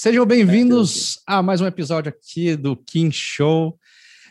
[0.00, 3.76] Sejam bem-vindos a mais um episódio aqui do Kim Show.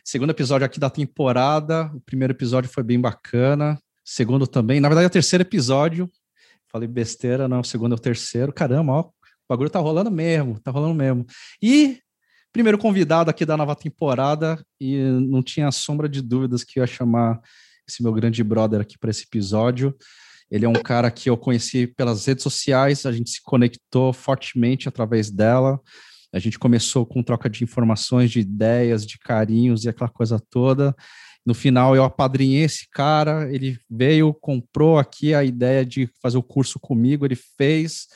[0.01, 1.91] Segundo episódio aqui da temporada.
[1.93, 3.77] O primeiro episódio foi bem bacana.
[4.01, 4.79] Segundo também.
[4.79, 6.09] Na verdade, é o terceiro episódio.
[6.71, 7.59] Falei besteira, não.
[7.59, 8.53] O segundo é o terceiro.
[8.53, 9.11] Caramba, ó, o
[9.49, 10.57] bagulho tá rolando mesmo.
[10.61, 11.25] Tá rolando mesmo.
[11.61, 11.99] E
[12.53, 14.63] primeiro convidado aqui da nova temporada.
[14.79, 17.41] E não tinha sombra de dúvidas que eu ia chamar
[17.85, 19.93] esse meu grande brother aqui para esse episódio.
[20.49, 24.87] Ele é um cara que eu conheci pelas redes sociais, a gente se conectou fortemente
[24.87, 25.79] através dela.
[26.33, 30.95] A gente começou com troca de informações, de ideias, de carinhos e aquela coisa toda.
[31.45, 36.43] No final, eu apadrinhei esse cara, ele veio, comprou aqui a ideia de fazer o
[36.43, 38.07] curso comigo, ele fez,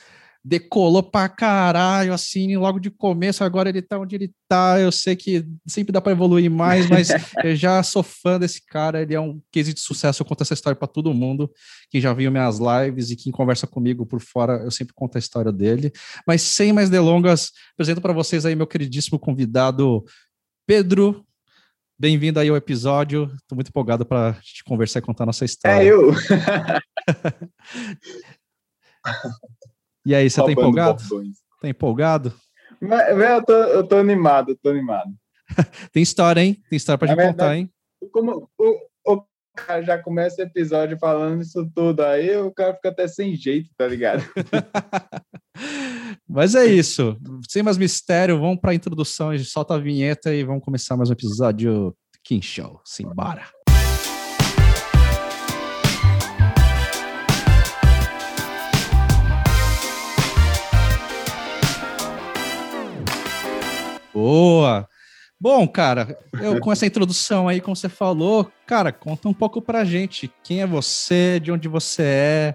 [0.44, 5.14] decolou pra caralho, assim, logo de começo, agora ele tá onde ele tá, eu sei
[5.14, 7.08] que sempre dá para evoluir mais, mas
[7.44, 10.54] eu já sou fã desse cara, ele é um case de sucesso, eu conto essa
[10.54, 11.48] história para todo mundo,
[11.90, 15.20] quem já viu minhas lives e quem conversa comigo por fora, eu sempre conto a
[15.20, 15.92] história dele,
[16.26, 20.04] mas sem mais delongas, apresento para vocês aí meu queridíssimo convidado,
[20.66, 21.24] Pedro,
[21.98, 23.30] Bem-vindo aí ao episódio.
[23.36, 25.84] Estou muito empolgado para a gente conversar e contar nossa história.
[25.84, 26.10] É eu.
[30.04, 31.02] E aí, você tá empolgado?
[31.60, 32.34] Tá empolgado?
[32.80, 35.12] Mas, eu, tô, eu tô animado, tô animado.
[35.92, 36.60] Tem história, hein?
[36.68, 37.70] Tem história pra Na gente verdade, contar, hein?
[38.12, 42.88] Como o, o cara já começa o episódio falando isso tudo, aí o cara fica
[42.88, 44.24] até sem jeito, tá ligado?
[46.28, 47.16] Mas é isso.
[47.48, 51.10] Sem mais mistério, vamos pra introdução, a gente solta a vinheta e vamos começar mais
[51.10, 52.80] um episódio King Show.
[52.84, 53.61] Simbora!
[64.12, 64.88] Boa!
[65.40, 69.84] Bom, cara, eu com essa introdução aí, como você falou, cara, conta um pouco pra
[69.84, 70.30] gente.
[70.44, 72.54] Quem é você, de onde você é?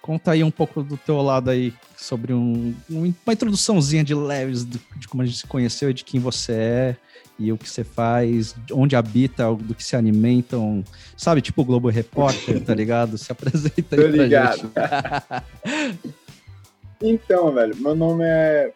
[0.00, 4.80] Conta aí um pouco do teu lado aí sobre um, uma introduçãozinha de leves de,
[4.96, 6.96] de como a gente se conheceu e de quem você é
[7.38, 10.84] e o que você faz, onde habita, do que se alimentam,
[11.16, 11.40] sabe?
[11.40, 13.18] Tipo o Globo Repórter, tá ligado?
[13.18, 14.58] Se apresenta aí Tô ligado.
[14.58, 16.14] gente.
[17.02, 18.72] então, velho, meu nome é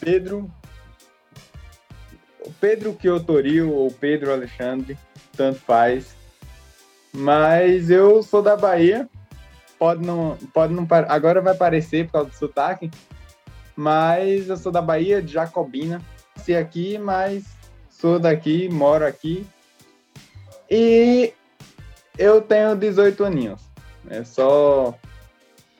[0.00, 0.50] Pedro
[2.60, 4.98] Pedro Quiotoril ou Pedro Alexandre,
[5.36, 6.14] tanto faz.
[7.12, 9.08] Mas eu sou da Bahia.
[9.78, 12.88] Pode não, pode não, agora vai parecer por causa do sotaque,
[13.74, 16.00] mas eu sou da Bahia, de Jacobina.
[16.36, 17.44] Nasci aqui, mas
[17.90, 19.46] sou daqui, moro aqui.
[20.70, 21.32] E
[22.16, 23.60] eu tenho 18 aninhos.
[24.08, 24.98] É só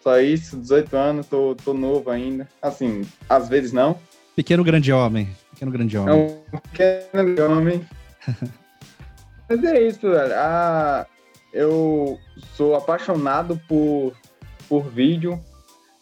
[0.03, 2.49] só isso, 18 anos, tô, tô novo ainda.
[2.61, 3.99] Assim, às vezes não.
[4.35, 5.29] Pequeno grande homem.
[5.63, 6.15] Pequeno grande homem.
[6.53, 7.89] É um pequeno grande homem.
[9.49, 10.35] Mas é isso, velho.
[10.35, 11.07] Ah,
[11.53, 12.19] eu
[12.57, 14.13] sou apaixonado por,
[14.69, 15.39] por vídeo.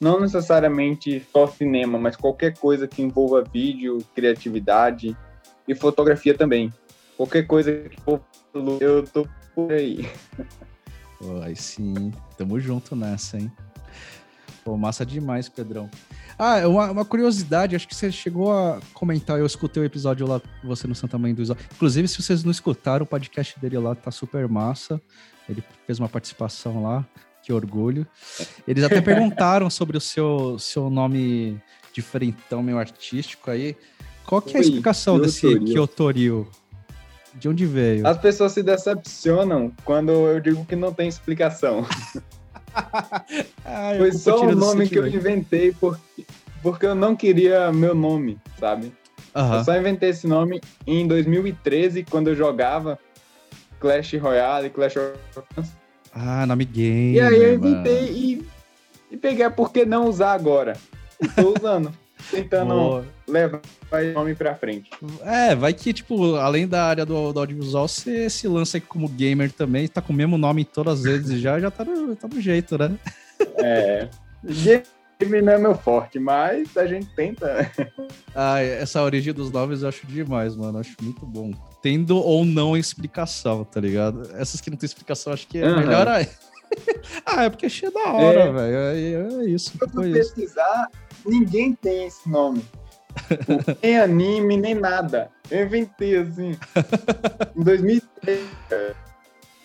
[0.00, 5.15] Não necessariamente só cinema, mas qualquer coisa que envolva vídeo, criatividade
[5.69, 6.72] e fotografia também.
[7.19, 8.19] Qualquer coisa que for,
[8.81, 10.09] eu tô por aí.
[11.44, 13.53] Aí sim, tamo junto nessa, hein?
[14.65, 15.88] Pô, massa demais, Pedrão.
[16.38, 20.41] Ah, uma, uma, curiosidade, acho que você chegou a comentar, eu escutei o episódio lá,
[20.62, 21.43] você no Santa Mãe do.
[21.72, 25.00] Inclusive, se vocês não escutaram, o podcast dele lá tá super massa.
[25.48, 27.06] Ele fez uma participação lá,
[27.43, 28.06] que orgulho.
[28.69, 31.60] Eles até perguntaram sobre o seu, seu nome
[31.92, 33.77] diferentão, meio artístico aí.
[34.25, 36.48] Qual que é a explicação Oi, desse Kyotoril?
[37.34, 38.06] De onde veio?
[38.06, 41.87] As pessoas se decepcionam quando eu digo que não tem explicação.
[43.64, 46.26] ah, Foi só o nome que eu inventei porque,
[46.62, 48.92] porque eu não queria meu nome, sabe?
[49.34, 49.54] Uhum.
[49.54, 52.98] Eu só inventei esse nome em 2013, quando eu jogava
[53.78, 55.70] Clash Royale, Clash of Clans.
[56.12, 57.14] Ah, nome game.
[57.14, 58.46] E aí eu inventei e,
[59.10, 60.76] e peguei, por que não usar agora?
[61.20, 61.92] Estou usando.
[62.31, 63.04] Tentando Boa.
[63.26, 63.60] levar
[63.92, 64.91] o nome pra frente.
[65.22, 69.08] É, vai que, tipo, além da área do, do audiovisual, você se lança aqui como
[69.08, 72.28] gamer também, tá com o mesmo nome todas as vezes já, já tá no, tá
[72.28, 72.97] no jeito, né?
[73.56, 74.06] É.
[75.20, 77.70] Game não é meu forte, mas a gente tenta.
[78.34, 80.78] Ah, essa origem dos nomes eu acho demais, mano.
[80.78, 81.53] Acho muito bom.
[81.83, 84.30] Tendo ou não explicação, tá ligado?
[84.34, 85.78] Essas que não tem explicação, acho que é uhum.
[85.78, 86.28] melhor aí.
[87.27, 88.53] ah, é porque é cheio da hora, é.
[88.53, 88.77] velho.
[88.77, 89.72] É, é, isso.
[89.80, 90.89] Eu pesquisar,
[91.26, 92.64] ninguém tem esse nome.
[93.82, 95.30] nem anime, nem nada.
[95.50, 96.56] Eu inventei assim.
[97.56, 98.40] em 2003.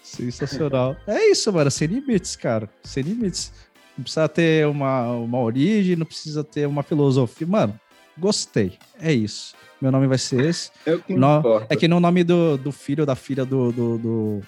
[0.01, 0.95] Sensacional.
[1.07, 1.69] É isso, mano.
[1.69, 2.69] Sem limites, cara.
[2.83, 3.51] Sem limites.
[3.97, 7.47] Não precisa ter uma, uma origem, não precisa ter uma filosofia.
[7.47, 7.79] Mano,
[8.17, 8.77] gostei.
[8.99, 9.55] É isso.
[9.81, 10.71] Meu nome vai ser esse.
[10.85, 11.41] É, que no...
[11.69, 14.41] é que no nome do, do filho da filha do, do, do,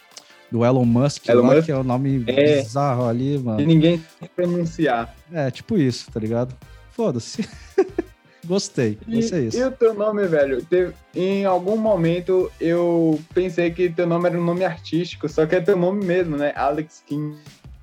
[0.51, 1.65] do Elon Musk, Elon lá, Musk?
[1.65, 2.62] que é o nome é...
[2.62, 3.62] bizarro ali, mano.
[3.62, 4.04] E ninguém
[4.36, 5.13] pronunciar.
[5.31, 6.56] É, tipo isso, tá ligado?
[6.98, 7.48] Foda-se.
[8.46, 9.58] Gostei, gostei E, isso.
[9.58, 10.62] e o teu nome, velho?
[10.66, 15.56] Teve- em algum momento eu pensei que teu nome era um nome artístico, só que
[15.56, 16.52] é teu nome mesmo, né?
[16.56, 17.38] Alex King.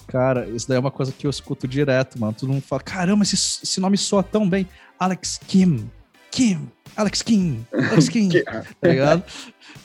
[0.09, 2.35] Cara, isso daí é uma coisa que eu escuto direto, mano.
[2.39, 4.69] Todo mundo fala, caramba, esse, esse nome soa tão bem.
[4.99, 5.89] Alex Kim.
[6.31, 6.69] Kim.
[6.97, 7.65] Alex Kim.
[7.73, 8.29] Alex Kim.
[8.81, 9.23] tá ligado?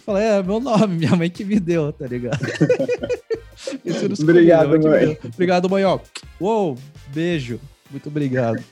[0.06, 2.40] Falei, é meu nome, minha mãe que me deu, tá ligado?
[4.22, 5.18] Obrigado, mãe.
[5.24, 6.00] Obrigado, mãe, ó.
[6.40, 6.78] Uou,
[7.14, 7.60] beijo.
[7.92, 8.64] Muito obrigado.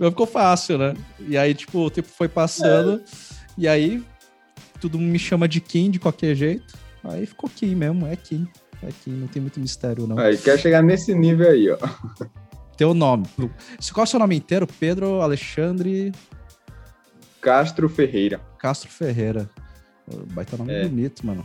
[0.00, 0.94] Mas ficou fácil, né?
[1.20, 3.02] E aí, tipo, o tempo foi passando,
[3.58, 4.02] e aí
[4.80, 6.74] todo mundo me chama de Kim de qualquer jeito.
[7.04, 8.48] Aí ficou Kim mesmo, é Kim.
[8.82, 10.18] É Kim, não tem muito mistério, não.
[10.18, 11.76] Aí, quer chegar nesse nível aí, ó.
[12.78, 13.26] Teu nome.
[13.36, 13.50] Qual
[13.98, 14.66] é o seu nome inteiro?
[14.66, 16.12] Pedro Alexandre
[17.38, 18.40] Castro Ferreira.
[18.58, 19.50] Castro Ferreira.
[20.32, 20.88] Baita nome É.
[20.88, 21.44] bonito, mano.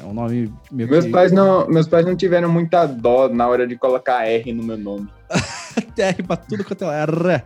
[0.00, 1.10] É um nome meio Meus que...
[1.10, 4.78] pais, não, meus pais não tiveram muita dó na hora de colocar R no meu
[4.78, 5.06] nome.
[6.00, 7.44] TR pra tudo quanto é R.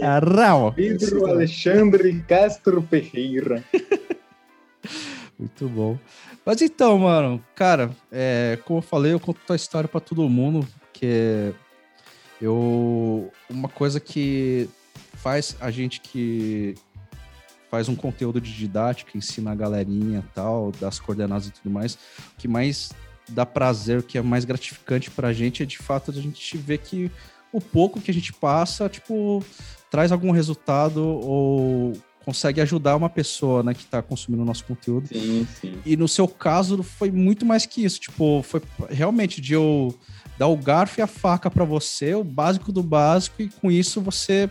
[0.00, 0.70] R, ó.
[0.70, 3.64] Pedro Alexandre Castro Ferreira.
[5.38, 5.98] Muito bom.
[6.44, 10.66] Mas então, mano, cara, é, como eu falei, eu conto a história pra todo mundo,
[10.78, 11.52] porque
[12.40, 13.32] eu.
[13.48, 14.68] Uma coisa que
[15.14, 16.74] faz a gente que
[17.70, 21.94] faz um conteúdo de didática, ensina a galerinha e tal, das coordenadas e tudo mais,
[21.94, 22.90] o que mais
[23.28, 26.78] dá prazer, o que é mais gratificante pra gente é de fato a gente ver
[26.78, 27.10] que
[27.52, 29.44] o pouco que a gente passa, tipo,
[29.90, 31.92] traz algum resultado ou
[32.24, 35.08] consegue ajudar uma pessoa, né, que tá consumindo o nosso conteúdo.
[35.08, 35.78] Sim, sim.
[35.84, 39.94] E no seu caso foi muito mais que isso, tipo, foi realmente de eu
[40.38, 44.00] dar o garfo e a faca para você, o básico do básico, e com isso
[44.00, 44.48] você,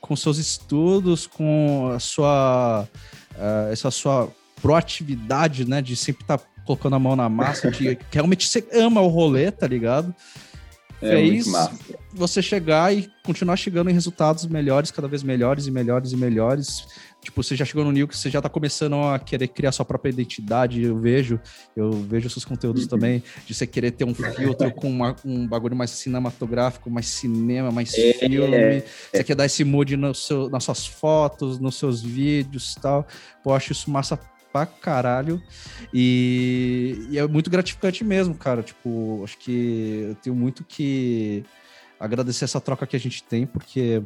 [0.00, 2.88] com seus estudos, com a sua,
[3.36, 4.28] eh, essa sua
[4.60, 9.00] proatividade, né, de sempre estar colocando a mão na massa, de que realmente você ama
[9.00, 10.14] o rolê, tá ligado?
[11.02, 11.72] É Fez massa.
[12.12, 16.86] você chegar e continuar chegando em resultados melhores, cada vez melhores e melhores e melhores.
[17.20, 19.84] Tipo, você já chegou no nível que você já tá começando a querer criar sua
[19.84, 20.82] própria identidade.
[20.82, 21.40] Eu vejo,
[21.76, 22.88] eu vejo seus conteúdos Uhum.
[22.88, 27.70] também, de você querer ter um filtro com uma- um bagulho mais cinematográfico, mais cinema,
[27.70, 28.82] mais É, filme.
[29.12, 33.06] Você quer dar esse mood no seu, nas suas fotos, nos seus vídeos e tal.
[33.42, 34.18] Pô, eu acho isso massa
[34.52, 35.42] pra caralho.
[35.92, 38.62] E, e é muito gratificante mesmo, cara.
[38.62, 41.44] Tipo, acho que eu tenho muito que
[41.98, 44.02] agradecer essa troca que a gente tem, porque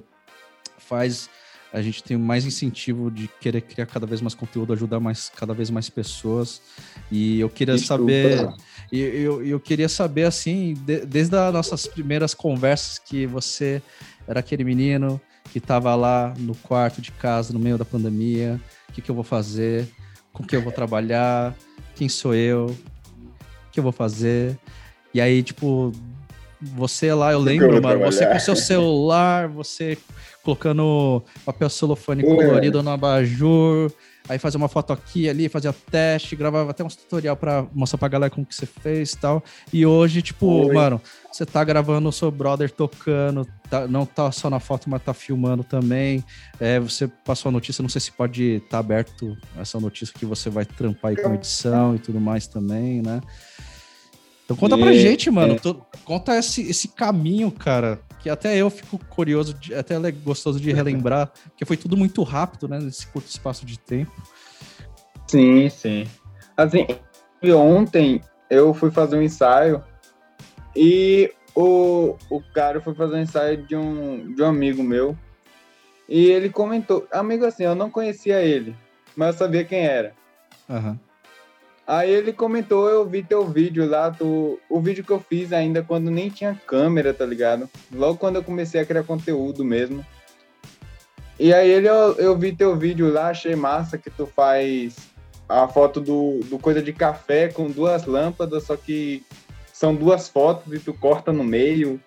[0.78, 1.28] faz
[1.72, 5.52] a gente ter mais incentivo de querer criar cada vez mais conteúdo, ajudar mais cada
[5.52, 6.62] vez mais pessoas.
[7.10, 8.54] E eu queria Isso, saber, pô.
[8.92, 13.82] e eu, eu queria saber assim, de- desde as nossas primeiras conversas que você
[14.26, 15.20] era aquele menino
[15.52, 19.14] que estava lá no quarto de casa no meio da pandemia, o que, que eu
[19.14, 19.86] vou fazer,
[20.36, 21.54] com que eu vou trabalhar,
[21.94, 24.58] quem sou eu, o que eu vou fazer.
[25.14, 25.92] E aí, tipo,
[26.60, 28.34] você lá, eu eu lembro, vou mano, você trabalhar?
[28.34, 29.96] com seu celular, você
[30.46, 32.46] colocando papel celofane Ué.
[32.46, 33.90] colorido no abajur,
[34.28, 38.06] aí fazia uma foto aqui ali, fazia teste, gravava até uns tutorial pra mostrar pra
[38.08, 39.42] galera como que você fez e tal.
[39.72, 40.72] E hoje, tipo, Oi.
[40.74, 41.00] mano,
[41.32, 45.12] você tá gravando o seu brother tocando, tá- não tá só na foto, mas tá
[45.12, 46.24] filmando também.
[46.60, 50.24] É, você passou a notícia, não sei se pode estar tá aberto essa notícia que
[50.24, 53.20] você vai trampar aí com edição e tudo mais também, né?
[54.44, 55.54] Então conta pra É, gente, mano.
[55.54, 55.58] é.
[55.58, 57.98] to- conta esse, esse caminho, cara.
[58.26, 62.24] Que até eu fico curioso, de- até é gostoso de relembrar, porque foi tudo muito
[62.24, 62.80] rápido, né?
[62.80, 64.10] Nesse curto espaço de tempo.
[65.28, 66.08] Sim, sim.
[66.56, 66.88] Assim,
[67.54, 69.80] ontem eu fui fazer um ensaio
[70.74, 75.16] e o, o cara foi fazer um ensaio de um, de um amigo meu
[76.08, 78.74] e ele comentou, amigo assim, eu não conhecia ele,
[79.14, 80.12] mas eu sabia quem era.
[80.68, 80.98] Aham.
[81.86, 85.84] Aí ele comentou, eu vi teu vídeo lá, tu, o vídeo que eu fiz ainda
[85.84, 87.70] quando nem tinha câmera, tá ligado?
[87.92, 90.04] Logo quando eu comecei a criar conteúdo mesmo.
[91.38, 94.96] E aí ele, eu, eu vi teu vídeo lá, achei massa que tu faz
[95.48, 99.24] a foto do, do coisa de café com duas lâmpadas, só que
[99.72, 102.00] são duas fotos e tu corta no meio.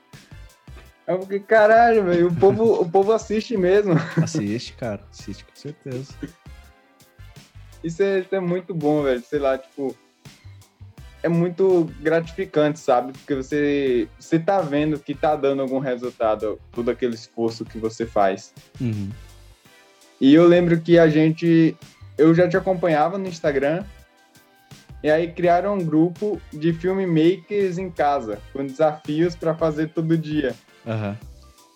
[1.08, 3.94] Eu fiquei, caralho, velho, o povo, o povo assiste mesmo.
[4.22, 5.02] Assiste, cara.
[5.10, 6.14] Assiste, com certeza.
[7.84, 9.22] Isso é, isso é muito bom, velho.
[9.22, 9.96] Sei lá, tipo.
[11.22, 13.12] É muito gratificante, sabe?
[13.12, 18.06] Porque você, você tá vendo que tá dando algum resultado, todo aquele esforço que você
[18.06, 18.54] faz.
[18.80, 19.10] Uhum.
[20.22, 21.76] E eu lembro que a gente.
[22.18, 23.84] Eu já te acompanhava no Instagram.
[25.02, 30.54] E aí criaram um grupo de filmmakers em casa, com desafios para fazer todo dia.
[30.86, 31.18] Aham.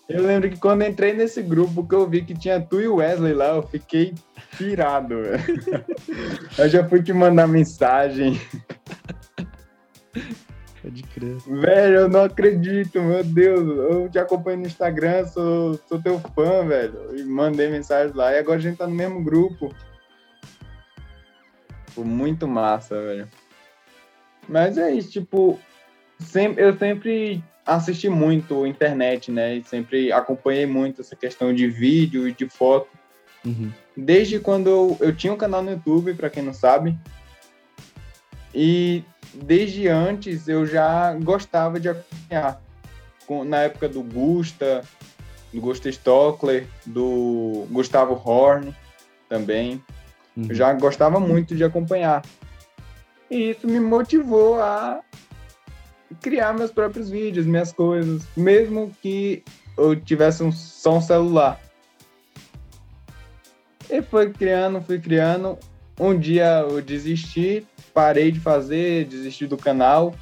[0.08, 3.32] Eu lembro que quando entrei nesse grupo, que eu vi que tinha tu e Wesley
[3.32, 4.14] lá, eu fiquei
[4.56, 5.14] pirado.
[6.58, 8.40] Eu já fui te mandar mensagem.
[10.80, 11.36] Pode crer.
[11.48, 13.60] Velho, eu não acredito, meu Deus.
[13.90, 17.18] Eu te acompanho no Instagram, sou, sou teu fã, velho.
[17.18, 18.32] E mandei mensagem lá.
[18.32, 19.74] E agora a gente tá no mesmo grupo.
[21.88, 23.28] Foi muito massa, velho.
[24.46, 25.58] Mas é isso, tipo,
[26.18, 29.56] sempre, eu sempre assisti muito internet, né?
[29.56, 32.88] E sempre acompanhei muito essa questão de vídeo e de foto.
[33.44, 33.70] Uhum.
[33.96, 36.96] Desde quando eu, eu tinha um canal no YouTube, para quem não sabe.
[38.54, 39.02] E
[39.34, 42.60] desde antes eu já gostava de acompanhar.
[43.46, 44.82] Na época do Gusta,
[45.52, 48.74] do Gusta Stockler, do Gustavo Horn
[49.28, 49.82] também.
[50.36, 50.46] Uhum.
[50.48, 52.22] Eu já gostava muito de acompanhar.
[53.30, 55.00] E isso me motivou a
[56.20, 59.42] criar meus próprios vídeos, minhas coisas, mesmo que
[59.76, 61.60] eu tivesse um, só um celular.
[63.90, 65.58] E foi criando, fui criando.
[65.98, 70.14] Um dia eu desisti, parei de fazer, desisti do canal.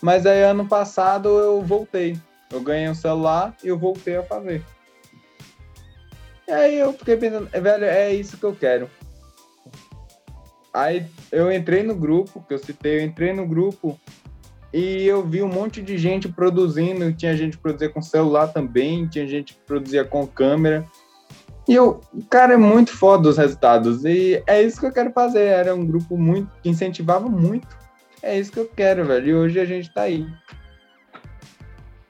[0.00, 2.18] Mas aí ano passado eu voltei.
[2.50, 4.62] Eu ganhei um celular e eu voltei a fazer.
[6.46, 8.90] E aí eu fiquei pensando, velho, é isso que eu quero.
[10.74, 13.98] Aí eu entrei no grupo, que eu citei, eu entrei no grupo
[14.72, 19.06] e eu vi um monte de gente produzindo, tinha gente que produzia com celular também,
[19.06, 20.88] tinha gente que produzia com câmera.
[21.68, 22.00] E eu,
[22.30, 24.04] cara, é muito foda os resultados.
[24.04, 25.44] E é isso que eu quero fazer.
[25.44, 27.68] Era um grupo muito que incentivava muito.
[28.22, 29.28] É isso que eu quero, velho.
[29.28, 30.26] E hoje a gente tá aí.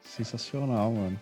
[0.03, 1.21] Sensacional, mano.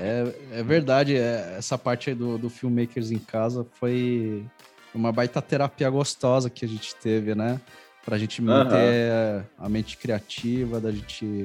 [0.00, 4.44] É, é verdade, é, essa parte aí do, do Filmmakers em Casa foi
[4.92, 7.60] uma baita terapia gostosa que a gente teve, né?
[8.06, 9.42] Pra gente manter uhum.
[9.58, 11.44] a mente criativa, da gente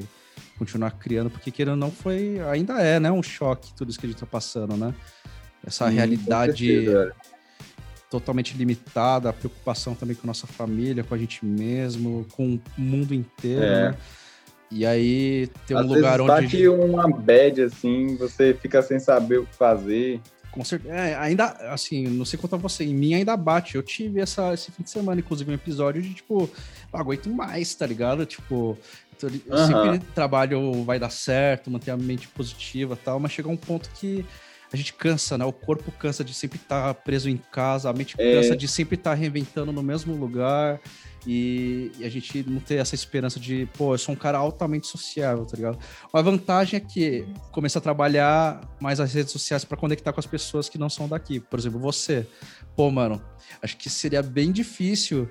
[0.60, 3.12] continuar criando, porque querendo ou não foi, ainda é, né?
[3.12, 4.94] Um choque tudo isso que a gente tá passando, né?
[5.66, 6.88] Essa Sim, realidade
[8.12, 12.62] totalmente limitada, a preocupação também com a nossa família, com a gente mesmo, com o
[12.78, 13.90] mundo inteiro, é.
[13.90, 13.98] né?
[14.70, 16.46] E aí tem um Às lugar vezes onde.
[16.46, 20.22] Bate uma bad assim, você fica sem saber o que fazer.
[20.52, 20.94] Com certeza.
[20.94, 23.76] É, ainda, assim, não sei quanto a você, em mim ainda bate.
[23.76, 26.50] Eu tive essa, esse fim de semana, inclusive, um episódio de, tipo,
[26.92, 28.26] não aguento mais, tá ligado?
[28.26, 28.78] Tipo,
[29.24, 29.68] eu uhum.
[29.68, 34.26] sempre trabalho vai dar certo, manter a mente positiva tal, mas chega um ponto que
[34.74, 35.46] a gente cansa, né?
[35.46, 38.36] O corpo cansa de sempre estar preso em casa, a mente é.
[38.36, 40.80] cansa de sempre estar reinventando no mesmo lugar.
[41.26, 44.88] E, e, a gente não ter essa esperança de, pô, eu sou um cara altamente
[44.88, 45.78] sociável, tá ligado?
[46.12, 50.26] A vantagem é que começa a trabalhar mais as redes sociais para conectar com as
[50.26, 51.40] pessoas que não são daqui.
[51.40, 52.28] Por exemplo, você.
[52.76, 53.22] Pô, mano,
[53.62, 55.28] acho que seria bem difícil.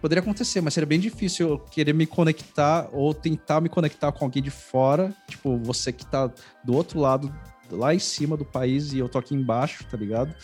[0.00, 4.24] Poderia acontecer, mas seria bem difícil eu querer me conectar ou tentar me conectar com
[4.24, 6.30] alguém de fora, tipo, você que tá
[6.64, 7.32] do outro lado
[7.70, 10.34] lá em cima do país e eu tô aqui embaixo, tá ligado?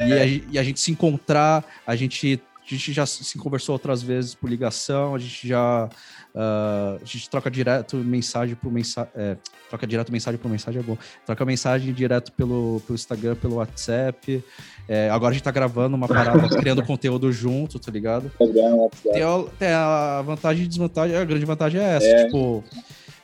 [0.00, 2.42] E a, e a gente se encontrar, a gente
[2.74, 5.88] a gente já se conversou outras vezes por ligação, a gente já
[6.34, 9.36] uh, a gente troca direto mensagem por mensagem, é,
[9.68, 14.44] troca direto mensagem por mensagem é bom, troca mensagem direto pelo, pelo Instagram, pelo WhatsApp.
[14.88, 18.30] É, agora a gente tá gravando uma parada, criando conteúdo junto, tá ligado?
[19.12, 22.24] Tem a, tem a vantagem e desvantagem, a grande vantagem é essa, é.
[22.24, 22.64] tipo,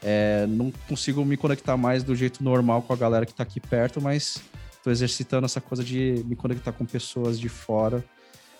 [0.02, 3.60] é, não consigo me conectar mais do jeito normal com a galera que tá aqui
[3.60, 4.40] perto, mas
[4.82, 8.04] tô exercitando essa coisa de me conectar com pessoas de fora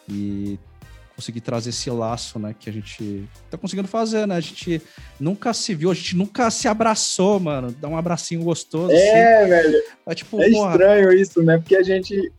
[0.08, 0.58] e
[1.14, 4.36] conseguir trazer esse laço, né, que a gente tá conseguindo fazer, né?
[4.36, 4.82] A gente
[5.20, 7.74] nunca se viu, a gente nunca se abraçou, mano.
[7.80, 8.92] Dá um abracinho gostoso.
[8.92, 9.48] É, assim.
[9.50, 9.82] velho.
[10.06, 11.58] É, tipo, é estranho isso, né?
[11.58, 12.32] Porque a gente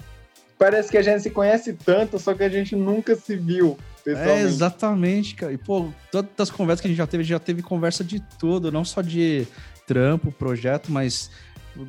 [0.57, 3.77] parece que a gente se conhece tanto, só que a gente nunca se viu.
[4.05, 5.53] É, exatamente, cara.
[5.53, 8.03] E, pô, todas as conversas que a gente já teve, a gente já teve conversa
[8.03, 9.47] de tudo, não só de
[9.87, 11.29] trampo, projeto, mas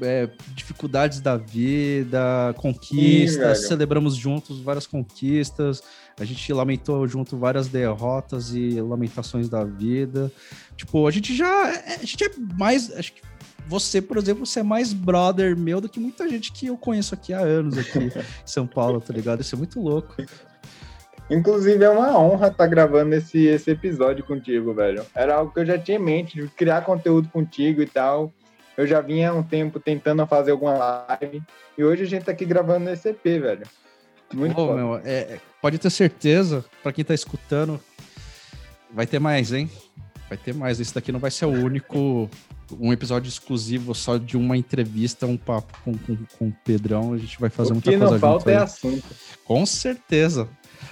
[0.03, 5.83] é, dificuldades da vida, conquistas, Sim, celebramos juntos várias conquistas,
[6.19, 10.31] a gente lamentou junto várias derrotas e lamentações da vida.
[10.77, 11.71] Tipo, a gente já.
[11.71, 12.91] É, a gente é mais.
[12.97, 13.23] Acho que
[13.67, 17.15] você, por exemplo, você é mais brother meu do que muita gente que eu conheço
[17.15, 18.13] aqui há anos aqui em
[18.45, 19.41] São Paulo, tá ligado?
[19.41, 20.15] Isso é muito louco.
[21.31, 25.05] Inclusive, é uma honra estar tá gravando esse, esse episódio contigo, velho.
[25.15, 28.33] Era algo que eu já tinha em mente, de criar conteúdo contigo e tal.
[28.77, 31.43] Eu já vinha há um tempo tentando fazer alguma live.
[31.79, 33.67] E hoje a gente tá aqui gravando esse EP, velho.
[34.33, 34.75] Muito bom.
[34.75, 37.81] meu, é, pode ter certeza, para quem tá escutando,
[38.93, 39.71] vai ter mais, hein?
[40.29, 40.81] Vai ter mais.
[40.81, 42.29] Esse daqui não vai ser o único,
[42.81, 47.13] um episódio exclusivo só de uma entrevista, um papo com, com, com o Pedrão.
[47.13, 48.05] A gente vai fazer o muita coisa.
[48.05, 49.05] O que não falta é assunto.
[49.45, 50.49] Com certeza.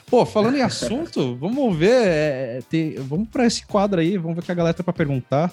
[0.06, 2.06] Pô, falando em assunto, vamos ver.
[2.06, 4.92] É, tem, vamos para esse quadro aí, vamos ver o que a galera tem para
[4.92, 5.52] perguntar.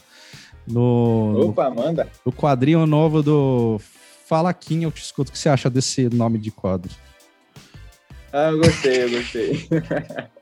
[0.70, 2.08] No, Opa, manda.
[2.24, 3.80] O quadrinho novo do
[4.26, 5.30] Fala Kim, eu te escuto.
[5.30, 6.92] O que você acha desse nome de quadro?
[8.32, 9.68] Ah, eu gostei, eu gostei.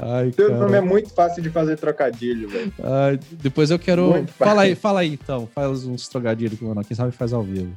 [0.00, 0.58] Ai, cara.
[0.58, 2.72] nome é muito fácil de fazer trocadilho, velho.
[2.82, 4.10] Ai, depois eu quero.
[4.10, 5.48] Muito Fala aí, fala aí então.
[5.54, 7.72] Faz uns trocadilhos com o Quem sabe faz ao vivo.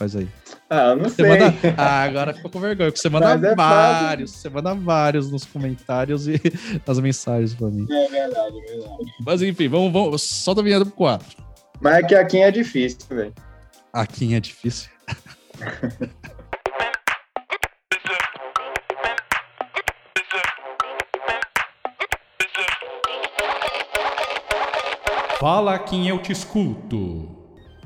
[0.00, 0.26] Faz aí.
[0.70, 1.28] Ah, não Você sei.
[1.28, 1.54] manda...
[1.76, 4.30] Ah, agora ficou com vergonha, porque você manda Mas é vários.
[4.30, 6.40] Você manda vários nos comentários e
[6.88, 7.86] nas mensagens pra mim.
[7.90, 9.12] É verdade, é verdade.
[9.26, 10.22] Mas enfim, vamos, vamos.
[10.22, 11.36] Solta a vinheta pro 4.
[11.82, 13.34] Mas é que aqui é difícil, velho.
[13.92, 14.88] Aqui é difícil.
[25.38, 27.39] Fala quem eu te escuto.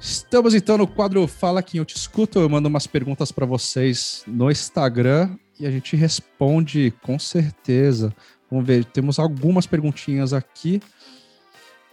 [0.04, 2.38] Estamos então no quadro Fala Quem Eu Te Escuto.
[2.38, 8.14] Eu mando umas perguntas para vocês no Instagram e a gente responde com certeza.
[8.50, 10.82] Vamos ver, temos algumas perguntinhas aqui.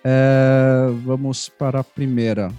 [0.03, 2.51] É, vamos para a primeira.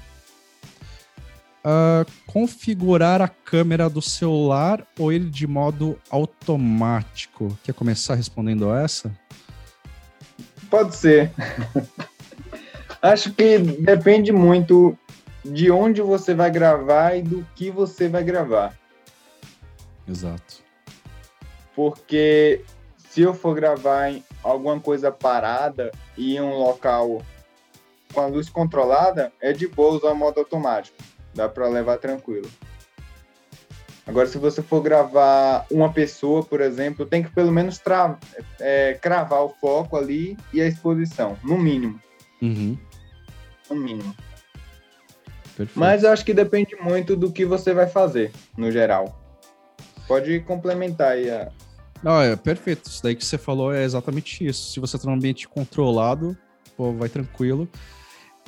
[1.62, 7.58] Ah, configurar a câmera do celular ou ele de modo automático?
[7.62, 9.12] Quer começar respondendo essa?
[10.70, 11.30] Pode ser.
[13.02, 14.96] Acho que depende muito
[15.44, 18.78] de onde você vai gravar e do que você vai gravar.
[20.08, 20.62] Exato.
[21.74, 22.64] Porque
[23.08, 27.22] se eu for gravar em alguma coisa parada e em um local
[28.12, 30.96] com a luz controlada, é de boa usar o modo automático.
[31.34, 32.50] Dá para levar tranquilo.
[34.06, 37.80] Agora, se você for gravar uma pessoa, por exemplo, tem que pelo menos
[38.60, 42.00] é, cravar o foco ali e a exposição, no mínimo.
[42.40, 42.76] Uhum,
[43.70, 44.14] No mínimo.
[45.66, 45.78] Perfeito.
[45.78, 49.20] Mas eu acho que depende muito do que você vai fazer, no geral.
[50.06, 51.50] Pode complementar aí a.
[52.02, 52.86] Não, é perfeito.
[52.86, 54.72] Isso daí que você falou é exatamente isso.
[54.72, 56.36] Se você tá num ambiente controlado,
[56.76, 57.68] pô, vai tranquilo.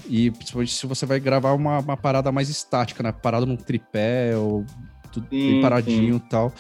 [0.07, 3.13] E principalmente se você vai gravar uma, uma parada mais estática, né?
[3.13, 4.65] Parado num tripé ou
[5.13, 6.53] tudo bem Sim, paradinho e tal.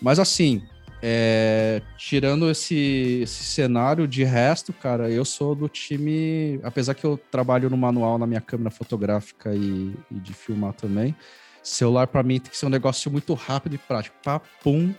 [0.00, 0.62] Mas assim,
[1.02, 6.58] é, tirando esse, esse cenário de resto, cara, eu sou do time.
[6.62, 11.14] Apesar que eu trabalho no manual na minha câmera fotográfica e, e de filmar também.
[11.62, 14.16] Celular, pra mim, tem que ser um negócio muito rápido e prático.
[14.24, 14.92] Pá, pum.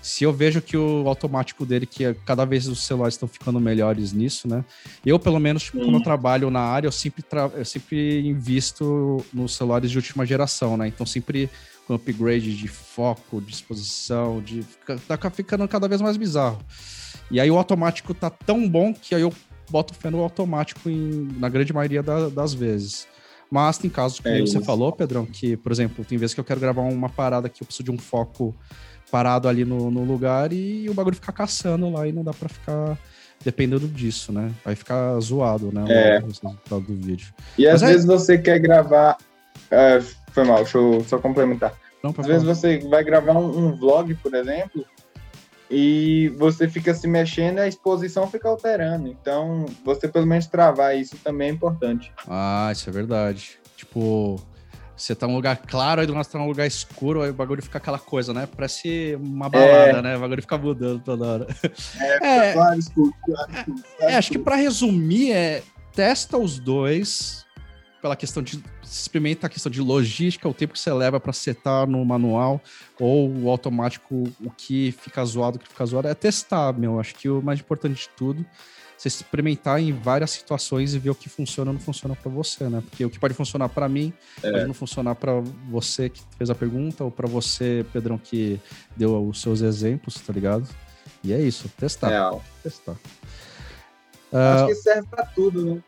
[0.00, 3.58] Se eu vejo que o automático dele, que é- cada vez os celulares estão ficando
[3.58, 4.64] melhores nisso, né?
[5.04, 9.24] Eu, pelo menos, tipo, como eu trabalho na área, eu sempre, tra- eu sempre invisto
[9.32, 10.86] nos celulares de última geração, né?
[10.86, 11.50] Então, sempre
[11.86, 16.58] com upgrade de foco, de exposição, de fica- tá ficando cada vez mais bizarro.
[17.30, 19.32] E aí o automático tá tão bom que aí eu
[19.70, 23.06] boto fé no automático em- na grande maioria da- das vezes.
[23.50, 26.44] Mas tem casos que É você falou, Pedrão, que, por exemplo, tem vezes que eu
[26.44, 28.54] quero gravar uma parada que eu preciso de um foco
[29.10, 32.48] parado ali no, no lugar e o bagulho fica caçando lá e não dá pra
[32.48, 32.98] ficar
[33.44, 34.50] dependendo disso, né?
[34.64, 35.84] Vai ficar zoado, né?
[35.88, 36.18] É.
[36.20, 37.32] O resultado do vídeo.
[37.56, 39.16] E às Mas é- vezes você quer gravar.
[39.70, 40.00] É,
[40.32, 41.74] foi mal, deixa eu só complementar.
[42.02, 44.84] Não, Às vezes você vai gravar um, um vlog, por exemplo,
[45.70, 49.08] e você fica se mexendo e a exposição fica alterando.
[49.08, 52.12] Então, você pelo menos travar isso também é importante.
[52.28, 53.58] Ah, isso é verdade.
[53.76, 54.38] Tipo,
[54.96, 57.34] você tá num lugar claro, aí do nada você tá num lugar escuro, aí o
[57.34, 58.46] bagulho fica aquela coisa, né?
[58.54, 60.16] Parece uma balada, né?
[60.16, 61.46] O bagulho fica mudando toda hora.
[62.20, 65.62] É, Claro, escuro, claro, escuro, claro, É, acho que pra resumir é
[65.92, 67.44] testa os dois
[68.00, 71.86] pela questão de experimenta a questão de logística, o tempo que você leva pra setar
[71.86, 72.60] no manual
[72.98, 77.00] ou o automático, o que fica zoado, o que fica zoado é testar, meu.
[77.00, 78.44] Acho que o mais importante de tudo
[78.96, 82.68] você experimentar em várias situações e ver o que funciona ou não funciona pra você,
[82.68, 82.82] né?
[82.88, 86.54] Porque o que pode funcionar pra mim pode não funcionar pra você que fez a
[86.54, 88.60] pergunta ou pra você, Pedrão, que
[88.96, 90.68] deu os seus exemplos, tá ligado?
[91.22, 92.42] E é isso, testar, Real.
[92.62, 92.96] testar.
[94.32, 95.82] Acho que serve pra tudo, né?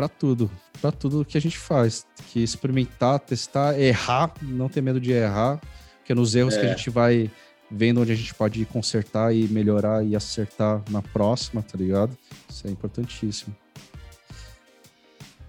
[0.00, 4.98] Pra tudo, pra tudo que a gente faz, que experimentar, testar, errar, não ter medo
[4.98, 5.60] de errar,
[5.98, 6.74] porque nos erros que a É.
[6.74, 7.30] gente vai
[7.70, 12.16] vendo onde a gente pode consertar e melhorar e acertar na próxima, tá ligado?
[12.48, 13.54] Isso é importantíssimo.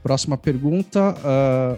[0.04, 1.16] Próxima pergunta.
[1.24, 1.78] ah,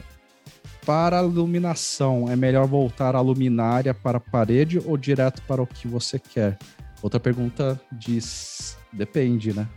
[0.83, 5.67] para a iluminação, é melhor voltar a luminária para a parede ou direto para o
[5.67, 6.57] que você quer?
[7.03, 9.67] Outra pergunta diz: depende, né?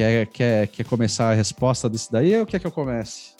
[0.00, 3.34] Quer, quer, quer começar a resposta disso daí ou quer que eu comece?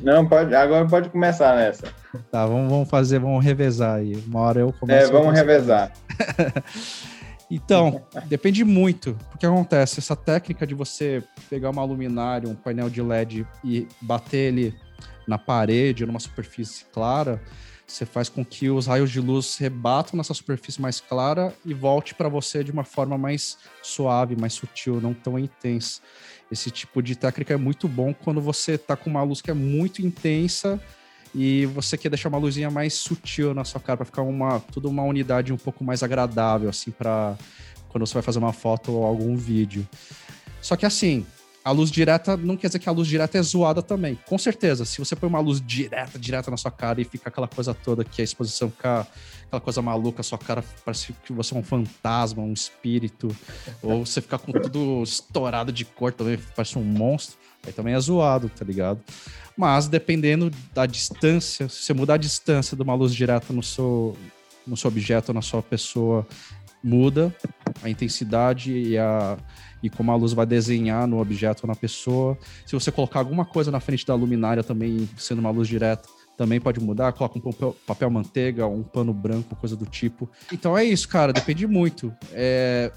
[0.00, 1.92] Não, pode, agora pode começar nessa.
[2.30, 4.14] Tá, vamos, vamos fazer, vamos revezar aí.
[4.24, 5.08] Uma hora eu começo.
[5.08, 5.92] É, vamos revezar.
[7.48, 9.16] Então, depende muito.
[9.30, 14.52] Porque acontece, essa técnica de você pegar uma luminária, um painel de LED e bater
[14.52, 14.74] ele
[15.28, 17.40] na parede, numa superfície clara,
[17.86, 22.14] você faz com que os raios de luz rebatam nessa superfície mais clara e volte
[22.14, 26.00] para você de uma forma mais suave, mais sutil, não tão intensa.
[26.50, 29.54] Esse tipo de técnica é muito bom quando você tá com uma luz que é
[29.54, 30.80] muito intensa
[31.32, 34.88] e você quer deixar uma luzinha mais sutil na sua cara para ficar uma tudo
[34.88, 37.36] uma unidade um pouco mais agradável assim para
[37.88, 39.86] quando você vai fazer uma foto ou algum vídeo.
[40.60, 41.24] Só que assim,
[41.66, 44.16] a luz direta não quer dizer que a luz direta é zoada também.
[44.24, 47.48] Com certeza, se você põe uma luz direta, direta na sua cara e fica aquela
[47.48, 49.04] coisa toda que a exposição fica
[49.46, 53.36] aquela coisa maluca, a sua cara parece que você é um fantasma, um espírito,
[53.82, 57.98] ou você ficar com tudo estourado de cor também, parece um monstro, aí também é
[57.98, 59.00] zoado, tá ligado?
[59.56, 64.16] Mas dependendo da distância, se você mudar a distância de uma luz direta no seu,
[64.64, 66.24] no seu objeto, na sua pessoa,
[66.80, 67.34] muda
[67.82, 69.36] a intensidade e a
[69.86, 72.36] e como a luz vai desenhar no objeto ou na pessoa.
[72.64, 76.60] Se você colocar alguma coisa na frente da luminária também, sendo uma luz direta, também
[76.60, 77.12] pode mudar.
[77.12, 80.28] Coloca um papel, papel manteiga, um pano branco, coisa do tipo.
[80.52, 82.12] Então é isso, cara, depende muito.
[82.32, 82.92] É,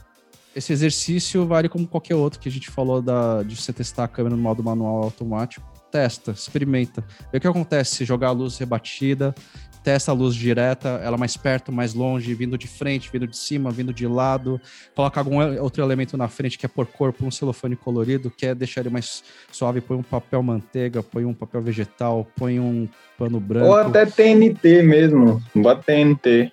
[0.56, 4.08] esse exercício vale como qualquer outro que a gente falou da, de você testar a
[4.08, 5.65] câmera no modo manual automático.
[5.91, 7.04] Testa, experimenta.
[7.32, 9.34] Vê o que acontece se jogar a luz rebatida,
[9.83, 13.71] testa a luz direta, ela mais perto, mais longe, vindo de frente, vindo de cima,
[13.71, 14.59] vindo de lado,
[14.95, 18.81] coloca algum outro elemento na frente que é por corpo, um celofane colorido, quer deixar
[18.81, 22.87] ele mais suave, põe um papel manteiga, põe um papel vegetal, põe um
[23.17, 23.67] pano branco.
[23.67, 26.51] Ou até TNT mesmo, bota TNT.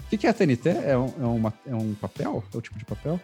[0.00, 0.68] O que, que é TNT?
[0.68, 2.44] É um, é, uma, é um papel?
[2.52, 3.18] É o tipo de papel?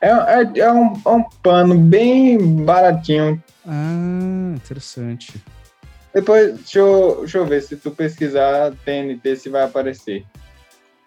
[0.00, 3.42] É, é, é um, é um pano bem baratinho.
[3.66, 5.42] Ah, interessante.
[6.14, 10.24] Depois, deixa eu, deixa eu ver se tu pesquisar TNT se vai aparecer.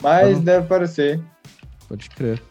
[0.01, 1.19] Mas deve aparecer.
[1.87, 2.43] Pode crer.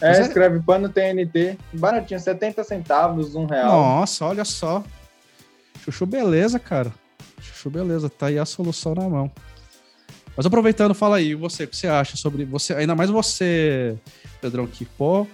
[0.00, 3.66] É, é, escreve pano TNT, baratinho, 70 centavos, um real.
[3.66, 4.82] Nossa, olha só.
[5.84, 6.94] Chuchu beleza, cara.
[7.40, 9.30] Chuchu beleza, tá aí a solução na mão.
[10.36, 13.98] Mas aproveitando, fala aí, você, o que você acha sobre você, ainda mais você,
[14.40, 15.26] Pedrão, que, pô,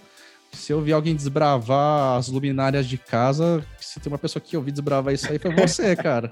[0.56, 4.72] se eu vi alguém desbravar as luminárias de casa, se tem uma pessoa que ouviu
[4.72, 6.30] desbravar isso aí, foi você, cara.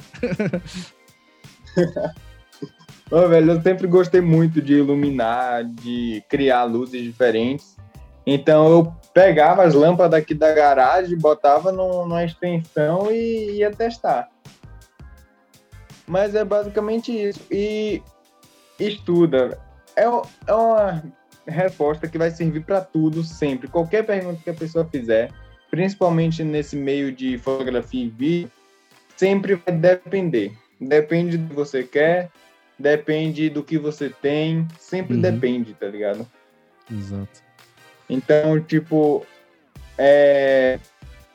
[3.11, 7.77] Ô, velho, eu sempre gostei muito de iluminar, de criar luzes diferentes.
[8.27, 14.29] Então eu pegava as lâmpadas aqui da garagem, botava no, numa extensão e ia testar.
[16.07, 17.41] Mas é basicamente isso.
[17.51, 18.03] E
[18.81, 19.59] estuda.
[19.95, 21.03] É, é uma
[21.47, 23.69] resposta que vai servir para tudo sempre.
[23.69, 25.31] Qualquer pergunta que a pessoa fizer,
[25.71, 28.51] principalmente nesse meio de fotografia e vídeo,
[29.17, 30.53] sempre vai depender.
[30.81, 32.31] Depende do que você quer,
[32.79, 35.21] depende do que você tem, sempre uhum.
[35.21, 36.27] depende, tá ligado?
[36.91, 37.43] Exato.
[38.09, 39.25] Então, tipo,
[39.97, 40.79] é,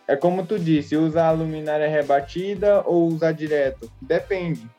[0.08, 3.92] é como tu disse, usar a luminária rebatida ou usar direto?
[4.02, 4.70] Depende.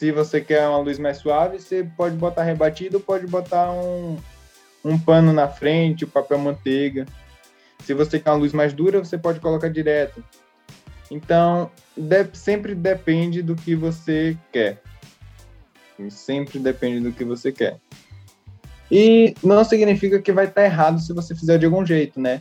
[0.00, 4.16] Se você quer uma luz mais suave, você pode botar rebatido, pode botar um,
[4.82, 7.04] um pano na frente, o papel manteiga.
[7.84, 10.24] Se você quer uma luz mais dura, você pode colocar direto.
[11.10, 14.80] Então, de, sempre depende do que você quer.
[16.08, 17.76] Sempre depende do que você quer.
[18.90, 22.40] E não significa que vai estar errado se você fizer de algum jeito, né?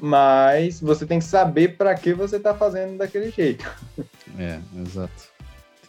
[0.00, 3.70] Mas você tem que saber para que você está fazendo daquele jeito.
[4.36, 5.31] É, exato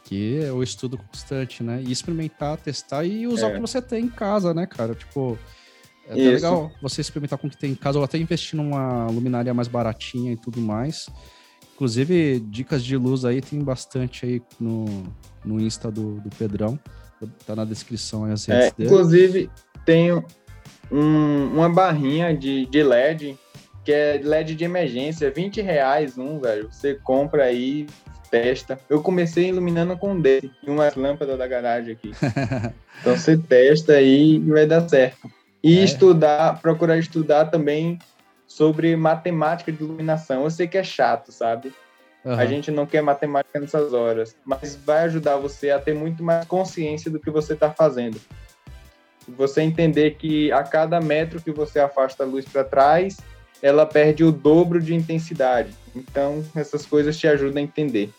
[0.04, 1.82] que é o estudo constante, né?
[1.86, 3.52] E experimentar, testar e usar é.
[3.52, 4.94] o que você tem em casa, né, cara?
[4.94, 5.38] Tipo,
[6.08, 9.54] é legal você experimentar com o que tem em casa ou até investir numa luminária
[9.54, 11.08] mais baratinha e tudo mais.
[11.76, 14.86] Inclusive, dicas de luz aí tem bastante aí no,
[15.44, 16.80] no Insta do, do Pedrão.
[17.46, 18.89] Tá na descrição aí as redes é, dele.
[18.89, 19.50] Inclusive,
[19.86, 20.12] tem
[20.92, 23.38] um, uma barrinha de, de LED,
[23.84, 26.70] que é LED de emergência, 20 reais um, velho.
[26.72, 27.88] Você compra aí,
[28.34, 28.80] testa.
[28.89, 32.12] Eu comecei iluminando com um dele e umas lâmpadas da garagem aqui.
[33.00, 35.30] então você testa aí e vai dar certo.
[35.63, 35.84] E é.
[35.84, 38.00] estudar, procurar estudar também
[38.48, 40.43] sobre matemática de iluminação.
[40.43, 41.72] Eu sei que é chato, sabe?
[42.26, 42.34] Uhum.
[42.34, 46.48] A gente não quer matemática nessas horas, mas vai ajudar você a ter muito mais
[46.48, 48.19] consciência do que você está fazendo.
[49.28, 53.17] Você entender que a cada metro que você afasta a luz para trás,
[53.62, 55.83] ela perde o dobro de intensidade.
[55.95, 58.10] Então, essas coisas te ajudam a entender.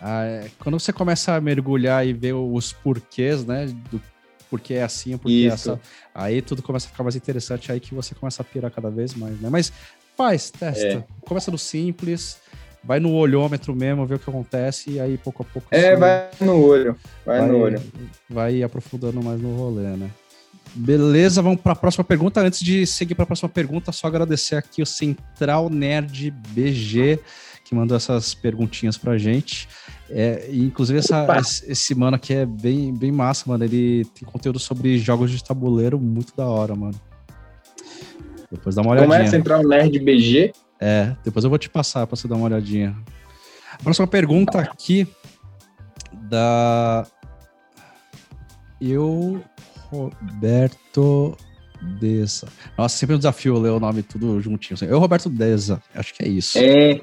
[0.00, 0.50] Ah, é.
[0.58, 3.66] Quando você começa a mergulhar e ver os porquês, né?
[3.90, 4.00] Do
[4.48, 5.70] porque é assim, porque é Isso.
[5.70, 5.80] é assim,
[6.14, 9.12] aí tudo começa a ficar mais interessante, aí que você começa a pirar cada vez
[9.14, 9.50] mais, né?
[9.50, 9.72] Mas
[10.16, 10.86] faz, testa.
[10.86, 11.04] É.
[11.26, 12.38] Começa no simples,
[12.82, 15.68] vai no olhômetro mesmo, vê o que acontece, e aí pouco a pouco.
[15.72, 16.96] É, assim, vai no olho.
[17.24, 17.82] Vai, vai, no olho.
[18.30, 20.10] Vai aprofundando mais no rolê, né?
[20.76, 22.40] Beleza, vamos para a próxima pergunta.
[22.42, 27.18] Antes de seguir para a próxima pergunta, só agradecer aqui o Central Nerd BG,
[27.64, 29.66] que mandou essas perguntinhas para gente.
[30.10, 31.26] É, inclusive, essa,
[31.66, 33.64] esse, mano aqui é bem, bem massa, mano.
[33.64, 37.00] Ele tem conteúdo sobre jogos de tabuleiro muito da hora, mano.
[38.52, 39.16] Depois dá uma olhadinha.
[39.16, 40.52] Como é Central Nerd BG?
[40.78, 42.94] É, depois eu vou te passar para você dar uma olhadinha.
[43.82, 45.08] Próxima pergunta aqui
[46.28, 47.06] da
[48.78, 49.42] eu
[49.90, 51.36] Roberto
[52.00, 52.48] Deza.
[52.76, 54.78] Nossa, sempre um desafio ler o nome tudo juntinho.
[54.82, 56.58] Eu, Roberto Deza, acho que é isso.
[56.58, 57.00] É.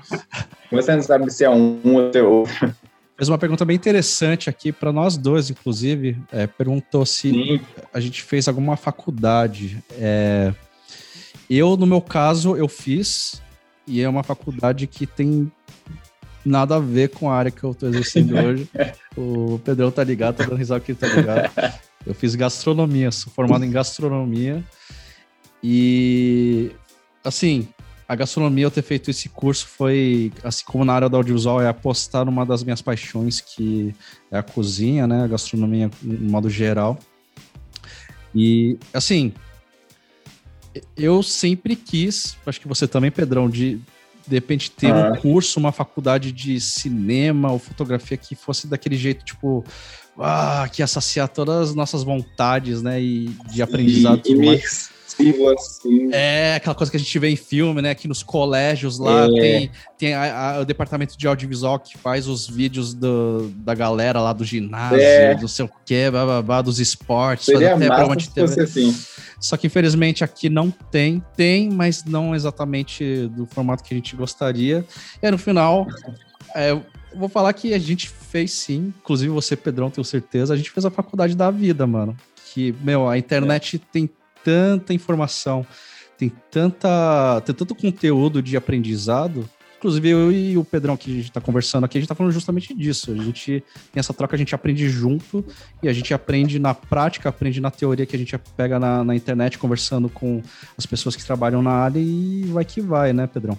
[0.72, 2.76] Você não sabe se é um ou se é outro.
[3.15, 6.17] Fez uma pergunta bem interessante aqui para nós dois, inclusive.
[6.32, 7.62] É, perguntou se Sim.
[7.93, 9.84] a gente fez alguma faculdade.
[9.91, 10.54] É,
[11.50, 13.41] eu, no meu caso, eu fiz,
[13.86, 15.52] e é uma faculdade que tem
[16.46, 18.67] nada a ver com a área que eu estou exercendo hoje.
[19.15, 21.52] O Pedrão tá ligado, tá dando risada que tá ligado.
[22.06, 24.63] Eu fiz gastronomia, sou formado em gastronomia.
[25.63, 26.72] E,
[27.24, 27.68] assim,
[28.08, 31.68] a gastronomia, eu ter feito esse curso foi, assim como na área do audiovisual, é
[31.68, 33.96] apostar numa das minhas paixões, que
[34.30, 35.24] é a cozinha, né?
[35.24, 37.00] A gastronomia, no modo geral.
[38.36, 39.34] E, assim,
[40.98, 43.80] eu sempre quis, acho que você também, Pedrão, de
[44.28, 45.12] de repente ter ah.
[45.12, 49.64] um curso, uma faculdade de cinema ou fotografia que fosse daquele jeito, tipo,
[50.18, 53.02] ah, que ia saciar todas as nossas vontades, né?
[53.02, 54.22] E de aprendizado.
[54.26, 54.62] E,
[55.58, 56.10] assim.
[56.12, 57.91] É, aquela coisa que a gente vê em filme, né?
[57.91, 59.30] Aqui nos colégios lá é.
[59.30, 64.21] tem, tem a, a, o departamento de audiovisual que faz os vídeos do, da galera
[64.21, 65.36] lá do ginásio, é.
[65.36, 67.45] do seu quê, bababá, dos esportes.
[67.45, 68.95] Seria até massa se fosse assim.
[69.39, 74.15] Só que infelizmente aqui não tem, tem, mas não exatamente do formato que a gente
[74.15, 74.86] gostaria.
[75.21, 75.86] E aí, no final,
[76.56, 76.80] é,
[77.15, 80.86] vou falar que a gente fez sim, inclusive você, Pedrão, tenho certeza, a gente fez
[80.86, 82.15] a faculdade da vida, mano.
[82.54, 83.80] Que, meu, a internet é.
[83.91, 84.10] tem
[84.44, 85.66] tanta informação,
[86.18, 89.50] tem tanta, tem tanto conteúdo de aprendizado
[89.84, 92.32] Inclusive, eu e o Pedrão que a gente está conversando aqui, a gente está falando
[92.32, 93.12] justamente disso.
[93.12, 95.44] A gente tem essa troca, a gente aprende junto
[95.82, 99.14] e a gente aprende na prática, aprende na teoria que a gente pega na, na
[99.14, 100.42] internet, conversando com
[100.78, 103.58] as pessoas que trabalham na área e vai que vai, né, Pedrão?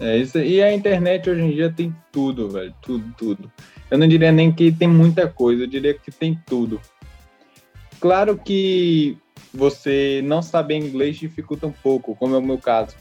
[0.00, 0.38] É isso.
[0.38, 2.74] E a internet hoje em dia tem tudo, velho.
[2.80, 3.52] Tudo, tudo.
[3.90, 6.80] Eu não diria nem que tem muita coisa, eu diria que tem tudo.
[8.00, 9.18] Claro que
[9.52, 12.94] você não saber inglês dificulta um pouco, como é o meu caso.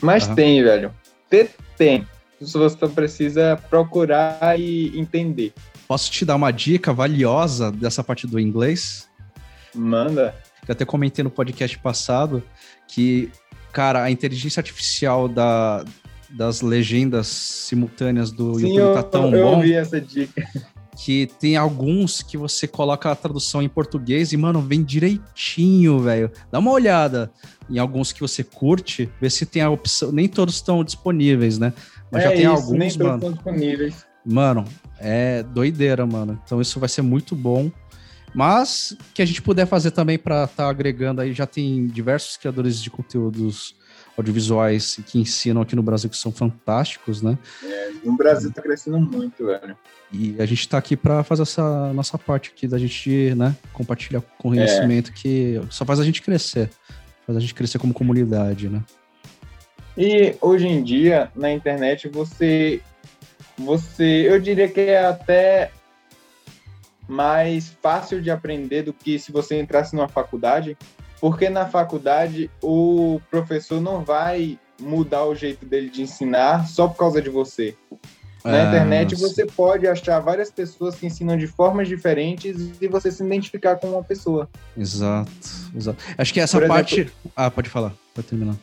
[0.00, 0.34] Mas uhum.
[0.34, 0.92] tem, velho
[1.28, 2.06] ter tem.
[2.40, 5.52] Você precisa procurar e entender.
[5.88, 9.08] Posso te dar uma dica valiosa dessa parte do inglês?
[9.74, 10.34] Manda.
[10.66, 12.42] Eu até comentei no podcast passado
[12.88, 13.30] que,
[13.72, 15.84] cara, a inteligência artificial da,
[16.28, 19.52] das legendas simultâneas do Sim, YouTube tá tão eu, eu bom.
[19.52, 20.46] Eu ouvi essa dica
[20.96, 26.30] que tem alguns que você coloca a tradução em português e, mano, vem direitinho, velho.
[26.50, 27.30] Dá uma olhada
[27.68, 30.10] em alguns que você curte, vê se tem a opção.
[30.10, 31.72] Nem todos estão disponíveis, né?
[32.10, 34.06] Mas é já tem isso, alguns, nem todos estão disponíveis.
[34.24, 34.64] Mano,
[34.98, 36.40] é doideira, mano.
[36.44, 37.70] Então isso vai ser muito bom.
[38.34, 42.36] Mas que a gente puder fazer também para estar tá agregando aí, já tem diversos
[42.36, 43.74] criadores de conteúdos
[44.16, 47.36] audiovisuais que ensinam aqui no Brasil que são fantásticos, né?
[47.62, 49.76] É, no Brasil tá crescendo muito, velho.
[50.12, 54.22] E a gente está aqui para fazer essa nossa parte aqui da gente, né, compartilhar
[54.38, 55.14] conhecimento é.
[55.14, 56.70] que só faz a gente crescer,
[57.26, 58.82] faz a gente crescer como comunidade, né?
[59.96, 62.80] E hoje em dia na internet você
[63.58, 65.70] você, eu diria que é até
[67.08, 70.76] mais fácil de aprender do que se você entrasse numa faculdade,
[71.20, 76.98] porque na faculdade o professor não vai mudar o jeito dele de ensinar só por
[76.98, 77.74] causa de você.
[78.44, 83.10] Na ah, internet você pode achar várias pessoas que ensinam de formas diferentes e você
[83.10, 84.48] se identificar com uma pessoa.
[84.76, 85.30] Exato,
[85.74, 86.04] exato.
[86.16, 87.00] Acho que essa por parte.
[87.00, 88.54] Exemplo, ah, pode falar, pode terminar.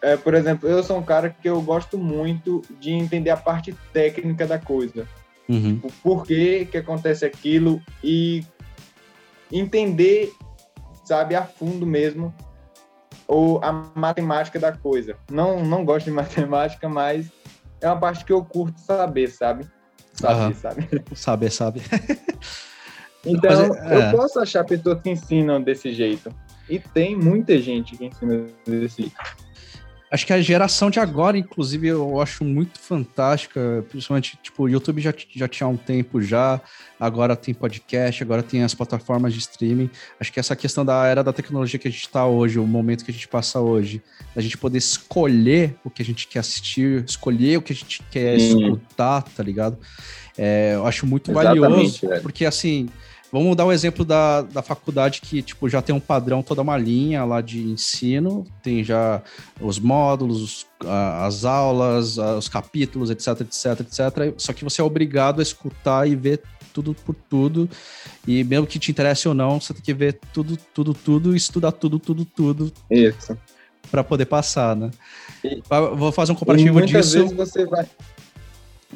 [0.00, 3.74] É, por exemplo, eu sou um cara que eu gosto muito de entender a parte
[3.92, 5.06] técnica da coisa.
[5.48, 5.80] Uhum.
[5.82, 8.44] O porquê que acontece aquilo e
[9.52, 10.32] entender
[11.06, 12.34] sabe, a fundo mesmo
[13.26, 15.16] ou a matemática da coisa.
[15.30, 17.30] Não, não gosto de matemática, mas
[17.80, 19.66] é uma parte que eu curto saber, sabe?
[20.12, 20.88] Saber, sabe?
[21.14, 21.82] Saber, sabe.
[23.24, 24.12] então, é, é.
[24.12, 26.34] eu posso achar pessoas que ensinam desse jeito.
[26.68, 29.45] E tem muita gente que ensina desse jeito.
[30.08, 33.84] Acho que a geração de agora, inclusive, eu acho muito fantástica.
[33.88, 36.60] Principalmente, tipo, o YouTube já, já tinha um tempo já,
[36.98, 39.90] agora tem podcast, agora tem as plataformas de streaming.
[40.20, 43.04] Acho que essa questão da era da tecnologia que a gente está hoje, o momento
[43.04, 44.00] que a gente passa hoje,
[44.36, 48.00] a gente poder escolher o que a gente quer assistir, escolher o que a gente
[48.08, 48.62] quer Sim.
[48.62, 49.76] escutar, tá ligado?
[50.38, 52.22] É, eu acho muito Exatamente, valioso, velho.
[52.22, 52.88] porque assim
[53.32, 56.62] Vamos dar o um exemplo da, da faculdade que tipo, já tem um padrão, toda
[56.62, 59.22] uma linha lá de ensino, tem já
[59.60, 60.66] os módulos,
[61.24, 64.34] as aulas, os capítulos, etc, etc, etc.
[64.38, 67.68] Só que você é obrigado a escutar e ver tudo por tudo.
[68.26, 71.36] E mesmo que te interesse ou não, você tem que ver tudo, tudo, tudo, e
[71.36, 72.72] estudar tudo, tudo, tudo.
[72.90, 73.36] Isso.
[73.90, 74.90] Para poder passar, né?
[75.42, 75.62] E,
[75.96, 77.22] Vou fazer um comparativo muitas disso.
[77.22, 77.86] Vezes você vai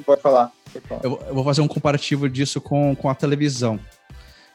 [0.05, 0.53] Pode falar.
[0.73, 1.01] Pode falar.
[1.03, 3.79] Eu, eu vou fazer um comparativo disso com, com a televisão.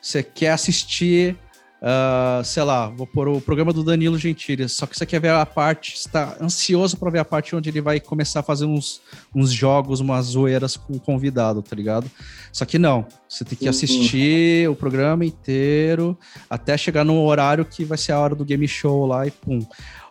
[0.06, 1.36] Você quer assistir,
[1.82, 5.30] uh, sei lá, vou pôr o programa do Danilo Gentili, só que você quer ver
[5.32, 9.02] a parte, está ansioso para ver a parte onde ele vai começar a fazer uns,
[9.34, 12.10] uns jogos, umas zoeiras com o convidado, tá ligado?
[12.54, 13.72] Só que não, você tem que Uhum.
[13.72, 16.16] assistir o programa inteiro
[16.48, 19.58] até chegar no horário que vai ser a hora do game show lá e pum.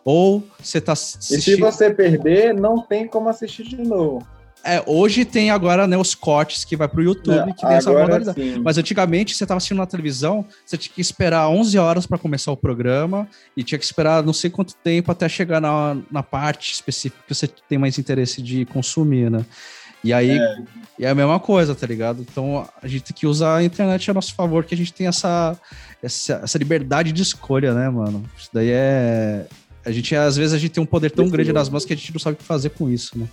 [0.03, 1.59] Ou você tá E se assistindo.
[1.61, 4.27] você perder, não tem como assistir de novo.
[4.65, 8.41] É, hoje tem agora né, os cortes que vai pro YouTube, que tem essa modalidade.
[8.41, 8.59] sim.
[8.63, 12.51] Mas antigamente você estava assistindo na televisão, você tinha que esperar 11 horas para começar
[12.51, 16.73] o programa e tinha que esperar não sei quanto tempo até chegar na, na parte
[16.73, 19.45] específica que você tem mais interesse de consumir, né?
[20.03, 20.39] E aí
[20.97, 22.21] e é a mesma coisa, tá ligado?
[22.21, 25.07] Então a gente tem que usar a internet a nosso favor, que a gente tem
[25.07, 25.59] essa,
[26.01, 28.23] essa, essa liberdade de escolha, né, mano?
[28.37, 29.45] Isso daí é.
[29.85, 31.95] A gente, às vezes, a gente tem um poder tão grande nas mãos que a
[31.95, 33.27] gente não sabe o que fazer com isso, né?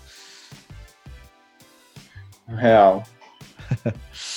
[2.56, 3.02] Real.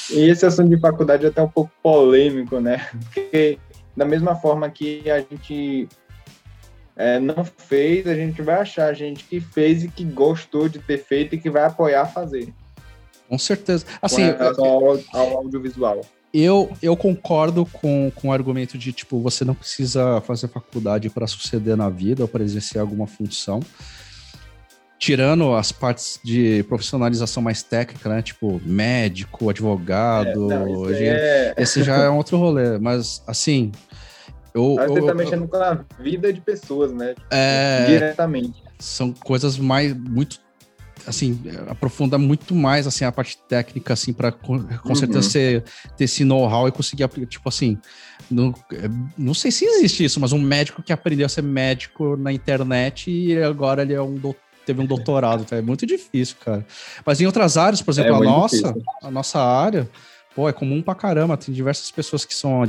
[0.10, 2.88] E esse assunto de faculdade é até um pouco polêmico, né?
[2.92, 3.58] Porque
[3.98, 5.90] da mesma forma que a gente
[6.96, 11.00] é, não fez, a gente vai achar gente que fez e que gostou de ter
[11.00, 12.54] feito e que vai apoiar fazer.
[13.28, 13.86] Com certeza.
[13.86, 16.02] Com Assim, relação ao, ao audiovisual.
[16.34, 21.26] Eu, eu concordo com, com o argumento de, tipo, você não precisa fazer faculdade para
[21.28, 23.62] suceder na vida ou para exercer alguma função.
[24.98, 28.22] Tirando as partes de profissionalização mais técnica, né?
[28.22, 31.20] Tipo, médico, advogado, Não, isso engenheiro.
[31.22, 31.54] é...
[31.58, 32.80] Esse já é um outro rolê.
[32.80, 33.72] Mas, assim,
[34.54, 34.78] eu...
[34.80, 37.14] Aí você eu- tá mexendo com a vida de pessoas, né?
[37.32, 38.64] é, Diretamente.
[38.80, 40.40] são coisas mais muito
[41.08, 44.96] assim aprofunda muito mais assim a parte técnica assim para com, com Uhum.
[44.96, 45.64] certeza você
[45.96, 47.78] ter esse know-how e conseguir aplicar tipo assim
[48.32, 52.16] não, é, não sei se existe isso mas um médico que aprendeu a ser médico
[52.18, 56.66] na internet e agora ele é um dou- teve um doutorado é muito difícil cara.
[57.06, 58.84] Mas em outras áreas por exemplo É a nossa difícil.
[59.04, 59.90] a nossa área
[60.36, 61.38] pô é comum pra caramba.
[61.38, 62.64] Tem diversas pessoas que são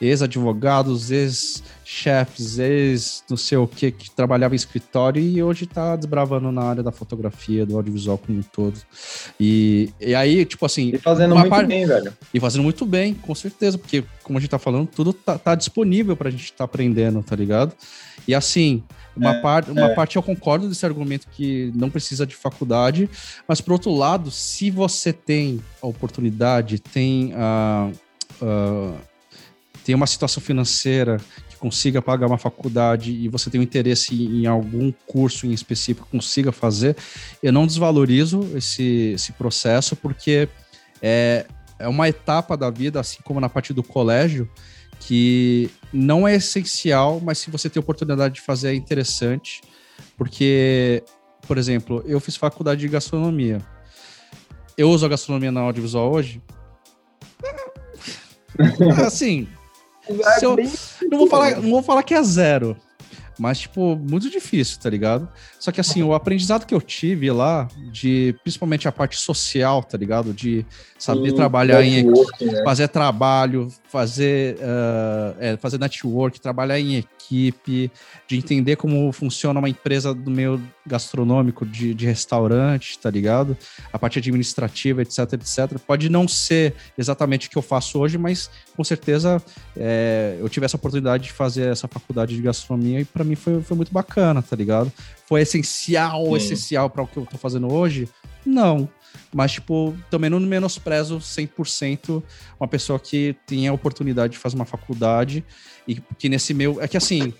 [0.00, 6.50] ex-advogados, ex-chefes, ex não sei o que, que trabalhava em escritório e hoje tá desbravando
[6.52, 8.78] na área da fotografia, do audiovisual como um todo.
[9.40, 12.12] E, e aí, tipo assim, E fazendo muito parte- bem, velho.
[12.32, 15.54] e fazendo muito bem, com certeza, porque, como a gente tá falando, tudo tá, tá
[15.54, 17.72] disponível pra gente tá aprendendo, tá ligado?
[18.26, 18.82] E assim,
[19.16, 19.94] uma, É, parte uma é.
[19.94, 23.08] parte eu concordo desse argumento que não precisa de faculdade,
[23.48, 27.90] mas por outro lado, se você tem a oportunidade, tem a.
[28.40, 29.07] a-
[29.88, 31.16] tem uma situação financeira
[31.48, 36.06] que consiga pagar uma faculdade e você tem um interesse em algum curso em específico
[36.10, 36.94] consiga fazer,
[37.42, 40.46] eu não desvalorizo esse, esse processo, porque
[41.00, 41.46] é,
[41.78, 44.46] é uma etapa da vida, assim como na parte do colégio,
[45.00, 49.62] que não é essencial, mas se você tem oportunidade de fazer é interessante,
[50.18, 51.02] porque,
[51.46, 53.62] por exemplo, eu fiz faculdade de gastronomia.
[54.76, 56.42] Eu uso a gastronomia na audiovisual hoje?
[59.06, 59.48] assim,
[60.38, 60.56] Se eu-
[61.10, 62.76] não vou, falar, não vou falar que é zero,
[63.38, 65.28] mas, tipo, muito difícil, tá ligado?
[65.58, 69.98] Só que, assim, o aprendizado que eu tive lá, de principalmente a parte social, tá
[69.98, 70.32] ligado?
[70.32, 70.64] De
[70.98, 72.62] saber Sim, trabalhar em né?
[72.64, 77.90] fazer trabalho, fazer, ah, é, fazer network, trabalhar em equipe,
[78.26, 83.56] de entender como funciona uma empresa do meio gastronômico de, de restaurante, tá ligado?
[83.92, 85.78] A parte administrativa, etc, etc.
[85.86, 89.42] Pode não ser exatamente o que eu faço hoje, mas com certeza
[89.76, 93.60] é, eu tive essa oportunidade de fazer essa faculdade de gastronomia e para mim foi,
[93.62, 94.90] foi muito bacana, tá ligado?
[95.28, 96.36] Foi essencial, Sim.
[96.36, 98.08] essencial para o que eu tô fazendo hoje?
[98.46, 98.88] Não.
[99.32, 102.22] Mas, tipo, também não menosprezo 100%
[102.58, 105.44] uma pessoa que tem a oportunidade de fazer uma faculdade
[105.86, 106.80] e que nesse meu.
[106.80, 107.34] É que assim.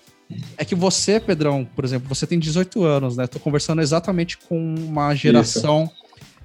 [0.55, 3.25] É que você, Pedrão, por exemplo, você tem 18 anos, né?
[3.25, 5.89] Tô conversando exatamente com uma geração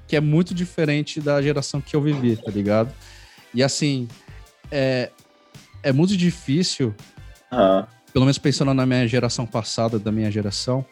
[0.07, 2.91] que é muito diferente da geração que eu vivi, tá ligado?
[3.53, 4.09] E assim,
[4.71, 5.11] é,
[5.83, 6.95] é muito difícil
[7.51, 10.83] Ah, pelo menos pensando na minha geração passada, da minha geração,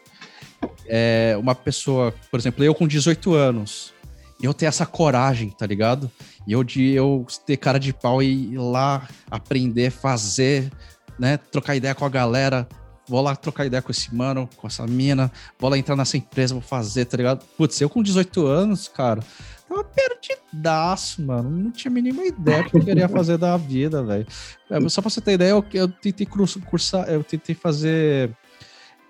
[0.87, 3.93] é uma pessoa, por exemplo, eu com 18 anos,
[4.41, 6.11] eu ter essa coragem, tá ligado?
[6.45, 10.69] E eu de eu ter cara de pau e ir lá aprender, fazer,
[11.17, 12.67] né, trocar ideia com a galera,
[13.07, 16.53] vou lá trocar ideia com esse mano, com essa mina, vou lá entrar nessa empresa,
[16.53, 17.45] vou fazer, tá ligado?
[17.57, 19.21] Putz, eu com 18 anos, cara,
[19.67, 21.49] tava perdidaço, mano.
[21.49, 24.25] Não tinha a mínima ideia do que eu queria fazer da vida, velho.
[24.69, 28.35] É, Só pra você ter ideia, eu, eu tentei cursar, eu tentei fazer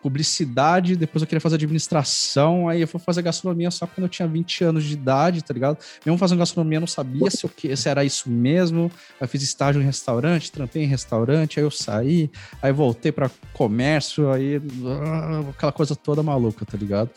[0.03, 4.27] publicidade, depois eu queria fazer administração, aí eu fui fazer gastronomia só quando eu tinha
[4.27, 5.77] 20 anos de idade, tá ligado?
[6.05, 8.91] Mesmo fazendo gastronomia, eu não sabia se, que, se era isso mesmo.
[9.19, 12.29] Aí fiz estágio em restaurante, trampei em restaurante, aí eu saí,
[12.61, 17.09] aí voltei para comércio, aí ah, aquela coisa toda maluca, tá ligado?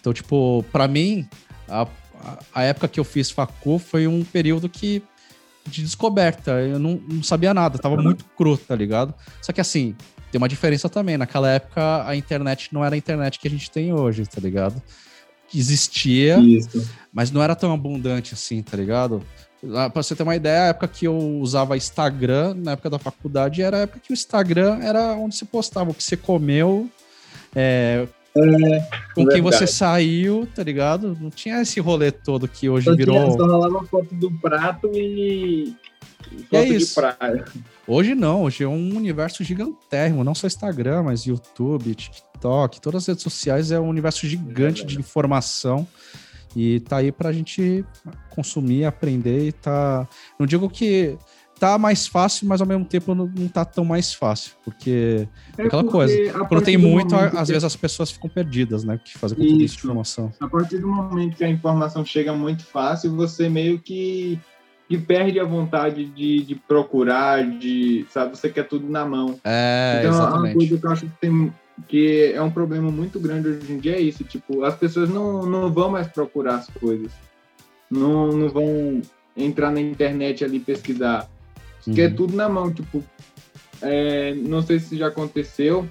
[0.00, 1.28] Então, tipo, para mim,
[1.68, 5.02] a, a, a época que eu fiz facu foi um período que
[5.66, 6.52] de descoberta.
[6.52, 8.02] Eu não, não sabia nada, tava uhum.
[8.02, 9.14] muito cru, tá ligado?
[9.42, 9.94] Só que assim,
[10.32, 11.18] tem uma diferença também.
[11.18, 14.82] Naquela época, a internet não era a internet que a gente tem hoje, tá ligado?
[15.54, 16.88] Existia, Isso.
[17.12, 19.22] mas não era tão abundante assim, tá ligado?
[19.60, 23.60] Pra você ter uma ideia, a época que eu usava Instagram, na época da faculdade,
[23.60, 26.90] era a época que o Instagram era onde se postava o que você comeu,
[27.54, 31.16] é, é, com quem você saiu, tá ligado?
[31.20, 33.14] Não tinha esse rolê todo que hoje só virou.
[33.14, 35.76] Tinha, só rolava foto do prato e.
[36.52, 36.94] é isso.
[36.94, 37.44] praia.
[37.86, 43.08] Hoje não, hoje é um universo gigantérrimo, não só Instagram, mas YouTube, TikTok, todas as
[43.08, 45.86] redes sociais é um universo gigante é de informação
[46.54, 47.84] e tá aí pra gente
[48.30, 50.06] consumir, aprender e tá.
[50.38, 51.16] Não digo que
[51.62, 55.84] tá mais fácil, mas ao mesmo tempo não, tá tão mais fácil, porque é aquela
[55.84, 56.12] coisa,
[56.48, 57.52] quando tem muito, às que...
[57.52, 60.32] vezes as pessoas ficam perdidas, né, que fazem com tudo isso de informação.
[60.40, 64.40] A partir do momento que a informação chega muito fácil, você meio que,
[64.98, 69.38] perde a vontade de, de procurar, de, sabe, você quer tudo na mão.
[69.44, 70.38] É, então, exatamente.
[70.38, 71.52] uma coisa que eu acho que tem
[71.88, 75.44] que é um problema muito grande hoje em dia é isso, tipo, as pessoas não,
[75.46, 77.10] não vão mais procurar as coisas.
[77.90, 79.02] Não, não vão
[79.36, 81.28] entrar na internet ali pesquisar
[81.86, 81.94] Uhum.
[81.94, 83.02] Que é tudo na mão, tipo,
[83.80, 85.88] é, não sei se já aconteceu,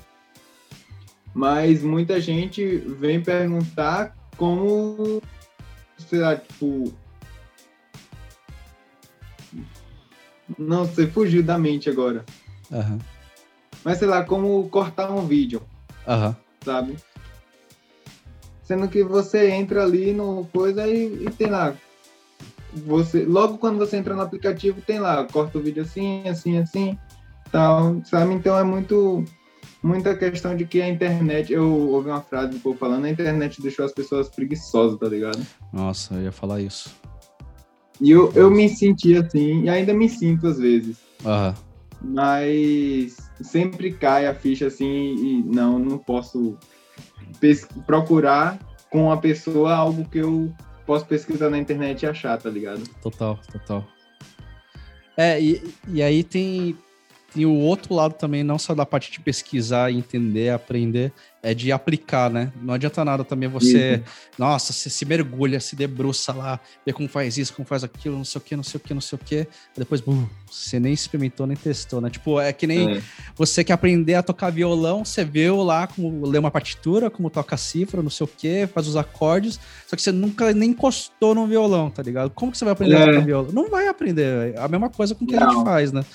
[1.34, 5.22] mas muita gente vem perguntar como,
[5.97, 6.93] sei lá, tipo,
[10.58, 12.26] não sei, fugiu da mente agora.
[12.70, 12.99] Uhum.
[13.84, 15.62] Mas sei lá, como cortar um vídeo,
[16.08, 16.36] uhum.
[16.64, 16.95] sabe?
[18.64, 21.76] Sendo que você entra ali no coisa e, e tem lá
[22.74, 26.97] você logo quando você entra no aplicativo tem lá corta o vídeo assim assim assim
[27.52, 29.26] tal sabe então é muito
[29.84, 33.62] muita questão de que a internet eu ouvi uma frase do povo falando a internet
[33.62, 37.01] deixou as pessoas preguiçosas tá ligado nossa eu ia falar isso
[38.02, 41.54] e eu, eu me senti assim e ainda me sinto às vezes uhum.
[42.02, 46.58] mas sempre cai a ficha assim e não não posso
[47.86, 50.54] procurar com a pessoa algo que eu
[50.86, 52.84] posso pesquisar na internet e achar, tá ligado?
[53.02, 53.88] Total, total.
[55.16, 56.78] É, e, e aí tem,
[57.34, 61.14] tem o outro lado também, não só da parte de pesquisar, entender, aprender,
[61.44, 62.52] é de aplicar, né?
[62.62, 64.04] Não adianta nada também você, isso.
[64.38, 68.24] nossa, você se mergulha, se debruça lá, vê como faz isso, como faz aquilo, não
[68.24, 70.94] sei o que, não sei o que, não sei o que, depois, bum, você nem
[70.94, 72.10] experimentou, nem testou, né?
[72.10, 73.02] Tipo, é que nem é.
[73.36, 77.56] você quer aprender a tocar violão, você viu lá como ler uma partitura, como toca
[77.56, 81.34] a cifra, não sei o que, faz os acordes, só que você nunca nem encostou
[81.34, 82.30] no violão, tá ligado?
[82.30, 83.02] Como que você vai aprender é.
[83.02, 83.52] a tocar violão?
[83.52, 85.50] Não vai aprender, é a mesma coisa com o que não.
[85.50, 86.06] a gente faz, né?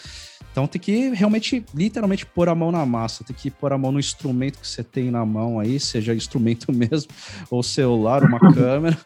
[0.56, 3.92] Então tem que realmente, literalmente, pôr a mão na massa, tem que pôr a mão
[3.92, 7.12] no instrumento que você tem na mão aí, seja instrumento mesmo,
[7.50, 8.96] ou celular, uma câmera,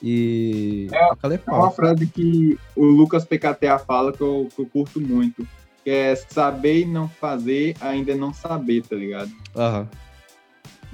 [0.00, 0.86] e.
[0.92, 5.44] É, é uma frase que o Lucas PKTA fala que eu, que eu curto muito,
[5.82, 9.32] que é saber e não fazer, ainda não saber, tá ligado?
[9.56, 9.88] Aham.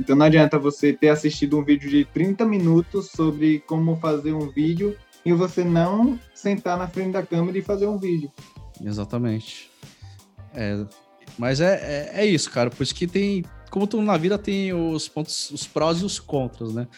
[0.01, 4.49] Então não adianta você ter assistido um vídeo de 30 minutos sobre como fazer um
[4.49, 4.97] vídeo
[5.27, 8.33] e você não sentar na frente da câmera e fazer um vídeo.
[8.83, 9.76] Exatamente.
[10.57, 10.85] É,
[11.39, 11.75] mas é,
[12.15, 12.71] é, é, isso, cara.
[12.71, 13.45] Por isso que tem.
[13.71, 16.89] Como tudo na vida tem os pontos, os prós e os contras, né?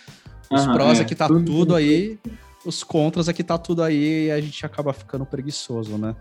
[0.50, 2.18] Os uhum, prós é, é que tá tudo, tudo aí,
[2.64, 6.14] os contras é que tá tudo aí e a gente acaba ficando preguiçoso, né?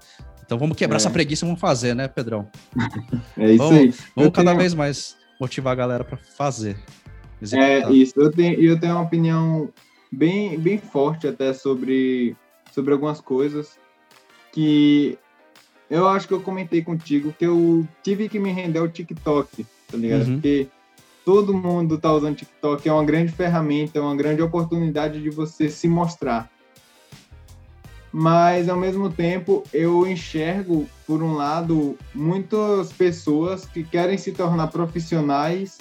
[0.43, 0.99] Então vamos quebrar é.
[0.99, 2.49] essa preguiça e vamos fazer, né, Pedrão?
[3.37, 3.93] É isso vamos, aí.
[4.15, 4.59] Vamos cada tenho...
[4.59, 6.77] vez mais motivar a galera para fazer.
[7.41, 7.69] Executar.
[7.69, 8.13] É isso.
[8.17, 9.69] Eu tenho, eu tenho uma opinião
[10.11, 12.35] bem, bem forte até sobre,
[12.71, 13.77] sobre algumas coisas
[14.51, 15.19] que
[15.89, 19.97] eu acho que eu comentei contigo que eu tive que me render ao TikTok, tá
[19.97, 20.27] ligado?
[20.27, 20.33] Uhum.
[20.33, 20.67] Porque
[21.23, 25.69] todo mundo tá usando TikTok, é uma grande ferramenta, é uma grande oportunidade de você
[25.69, 26.49] se mostrar.
[28.11, 34.67] Mas, ao mesmo tempo, eu enxergo, por um lado, muitas pessoas que querem se tornar
[34.67, 35.77] profissionais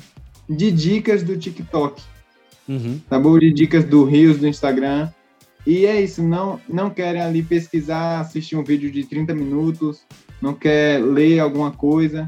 [0.48, 2.02] de dicas do TikTok.
[2.68, 3.00] Uhum.
[3.08, 3.38] Tá bom?
[3.38, 5.08] De dicas do Rios, do Instagram.
[5.66, 10.02] E é isso, não, não querem ali pesquisar, assistir um vídeo de 30 minutos,
[10.40, 12.26] não quer ler alguma coisa,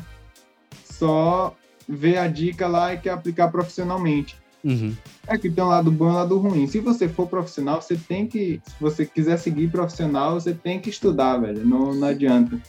[0.84, 1.54] só
[1.88, 4.36] vê a dica lá e quer aplicar profissionalmente.
[4.64, 4.94] Uhum.
[5.26, 6.66] É que tem um lado bom e um lado ruim.
[6.66, 8.60] Se você for profissional, você tem que.
[8.66, 11.64] Se você quiser seguir profissional, você tem que estudar, velho.
[11.64, 12.60] Não, não adianta.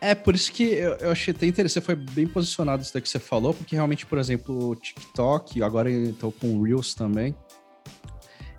[0.00, 3.18] É, por isso que eu, eu achei até interessante, foi bem posicionado isso que você
[3.18, 7.34] falou, porque realmente, por exemplo, o TikTok, agora estou com o Reels também,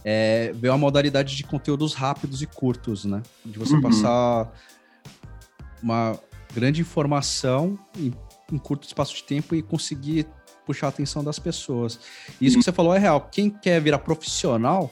[0.03, 3.21] é, veio a modalidade de conteúdos rápidos e curtos, né?
[3.45, 3.81] De você uhum.
[3.81, 4.51] passar
[5.81, 6.19] uma
[6.53, 8.13] grande informação em,
[8.51, 10.25] em, curto espaço de tempo e conseguir
[10.65, 11.99] puxar a atenção das pessoas.
[12.39, 12.59] E isso uhum.
[12.61, 13.29] que você falou é real.
[13.31, 14.91] Quem quer virar profissional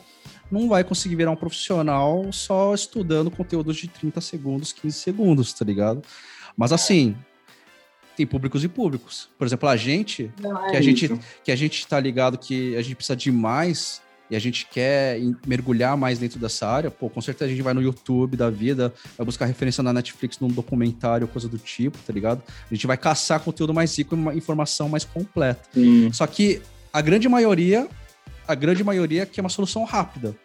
[0.52, 5.66] não vai conseguir virar um profissional só estudando conteúdos de 30 segundos, 15 segundos, tá
[5.66, 6.02] ligado?
[6.56, 7.16] Mas assim,
[8.16, 9.30] tem públicos e públicos.
[9.38, 10.32] Por exemplo, a gente,
[10.68, 14.02] é que a gente, que a gente tá ligado que a gente precisa de mais
[14.30, 17.74] e a gente quer mergulhar mais dentro dessa área, pô, com certeza a gente vai
[17.74, 22.12] no YouTube da vida, vai buscar referência na Netflix num documentário, coisa do tipo, tá
[22.12, 22.42] ligado?
[22.70, 25.62] A gente vai caçar conteúdo mais rico e uma informação mais completa.
[25.74, 26.12] Sim.
[26.12, 26.62] Só que
[26.92, 27.88] a grande maioria,
[28.48, 30.36] a grande maioria quer uma solução rápida,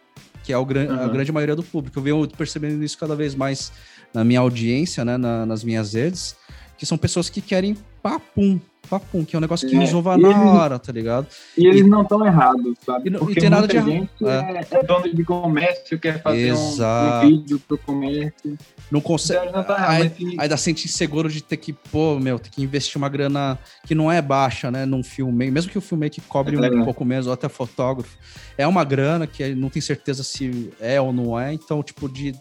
[0.45, 1.13] que é o gran- a Aham.
[1.13, 1.99] grande maioria do público.
[1.99, 3.73] Eu venho percebendo isso cada vez mais
[4.15, 6.37] na minha audiência, né, na- nas minhas redes,
[6.77, 10.23] que são pessoas que querem papum, papum, que é um negócio que É, resolva e
[10.23, 11.27] na eles- hora, tá ligado?
[11.57, 13.09] E eles não estão errados, sabe?
[13.09, 13.91] E não- e Porque tem nada de errado.
[13.91, 14.67] gente é.
[14.71, 18.33] é dono de comércio, quer fazer um, um vídeo pro comércio.
[18.45, 19.53] Não Então, consegue.
[19.53, 22.63] não tá errado, Aí, se- ainda sente inseguro de ter que, pô, meu, ter que
[22.63, 26.21] investir uma grana que não é baixa, né, num filme, mesmo que o filme que
[26.21, 26.85] cobre É um legal.
[26.85, 28.17] pouco menos, ou até fotógrafo,
[28.59, 32.35] é uma grana que não tem certeza se é ou não é, então, tipo, de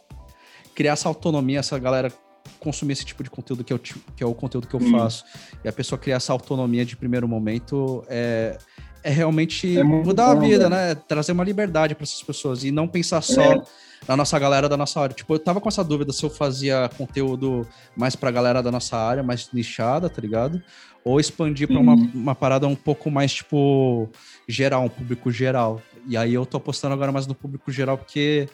[0.75, 2.11] criar essa autonomia, essa galera
[2.59, 4.91] consumir esse tipo de conteúdo que, eu, ti- que é o conteúdo que eu Hum.
[4.91, 5.23] faço,
[5.63, 8.57] e a pessoa criar essa autonomia de primeiro momento é,
[9.03, 10.69] é realmente É mudar a bom, vida, velho.
[10.69, 10.95] né?
[10.95, 13.61] Trazer uma liberdade para essas pessoas e não pensar só É.
[14.07, 15.15] na nossa galera da nossa área.
[15.15, 18.97] Tipo, eu tava com essa dúvida se eu fazia conteúdo mais pra galera da nossa
[18.97, 20.61] área, mais nichada, tá ligado?
[21.03, 24.07] Ou expandir pra uma, uma parada um pouco mais, tipo,
[24.47, 25.81] geral, um público geral.
[26.07, 28.47] E aí eu tô apostando agora mais no público geral porque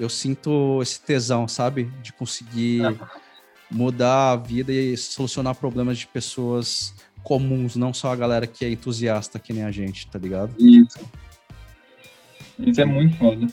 [0.00, 1.84] eu sinto esse tesão, sabe?
[2.02, 2.80] De conseguir
[3.72, 8.70] mudar a vida e solucionar problemas de pessoas comuns, não só a galera que é
[8.70, 10.54] entusiasta que nem a gente, tá ligado?
[10.58, 10.98] Isso.
[12.58, 13.46] Isso é muito foda.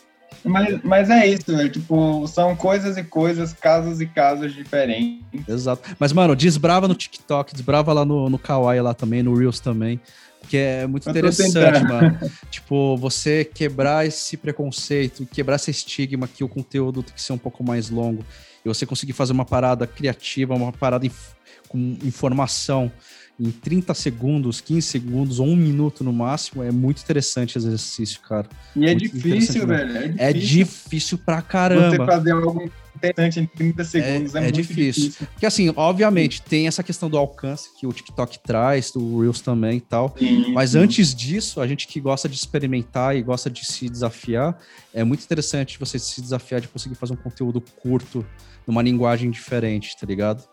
[0.43, 1.69] Mas, mas é isso, velho.
[1.69, 5.23] Tipo, são coisas e coisas, casos e casos diferentes.
[5.47, 5.95] Exato.
[5.99, 9.99] Mas, mano, desbrava no TikTok, desbrava lá no, no Kawaii lá também, no Reels também.
[10.47, 12.17] Que é muito Eu interessante, mano.
[12.49, 17.37] tipo, você quebrar esse preconceito, quebrar esse estigma que o conteúdo tem que ser um
[17.37, 18.23] pouco mais longo.
[18.63, 21.33] E você conseguir fazer uma parada criativa, uma parada inf-
[21.67, 22.91] com informação
[23.39, 28.19] em 30 segundos, 15 segundos ou um minuto no máximo, é muito interessante esse exercício,
[28.21, 28.49] cara.
[28.75, 30.15] E é Muito difícil, interessante velho.
[30.17, 30.61] É difícil.
[30.61, 32.05] É difícil pra Você caramba.
[32.05, 35.03] fazer algo interessante em 30 segundos é, é muito difícil.
[35.03, 35.27] difícil.
[35.27, 39.77] Porque assim, obviamente, tem essa questão do alcance que o TikTok traz, do Reels também
[39.77, 40.13] e tal.
[40.17, 44.57] Sim, Mas antes disso, a gente que gosta de experimentar e gosta de se desafiar,
[44.93, 48.25] é muito interessante você se desafiar de conseguir fazer um conteúdo curto,
[48.67, 50.43] numa linguagem diferente, tá ligado?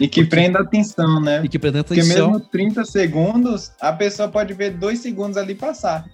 [0.00, 1.42] E que prenda atenção, né?
[1.44, 2.30] E que prenda Porque atenção.
[2.32, 6.04] mesmo 30 segundos, a pessoa pode ver dois segundos ali passar.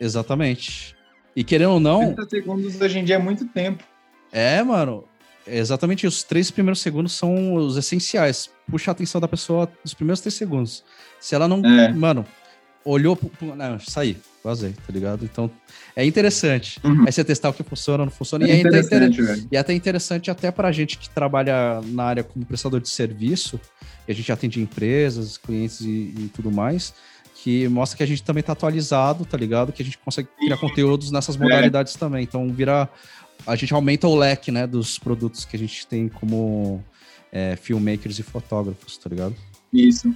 [0.00, 0.94] Exatamente.
[1.34, 3.84] E querendo ou não, 30 segundos hoje em dia é muito tempo.
[4.32, 5.04] é, mano,
[5.46, 6.16] é exatamente isso.
[6.18, 8.50] Os três primeiros segundos são os essenciais.
[8.70, 10.84] Puxa a atenção da pessoa nos primeiros três segundos.
[11.20, 11.92] Se ela não, É.
[11.92, 12.24] mano,
[12.88, 15.24] olhou, pro- não, saí, vazei, tá ligado?
[15.24, 15.50] Então,
[15.94, 16.78] é interessante.
[16.84, 17.04] Uhum.
[17.06, 18.44] Aí você testar o que funciona, não funciona.
[18.44, 19.48] É e, é inter- interessante, velho.
[19.52, 23.60] e é até interessante até pra gente que trabalha na área como prestador de serviço,
[24.06, 26.94] e a gente atende empresas, clientes e, e tudo mais,
[27.42, 29.72] que mostra que a gente também tá atualizado, tá ligado?
[29.72, 31.38] Que a gente consegue criar conteúdos nessas É.
[31.38, 32.22] modalidades também.
[32.22, 32.88] Então, vira...
[33.46, 36.84] A gente aumenta o leque, né, dos produtos que a gente tem como
[37.30, 39.34] é, filmmakers e fotógrafos, tá ligado?
[39.72, 40.12] Isso.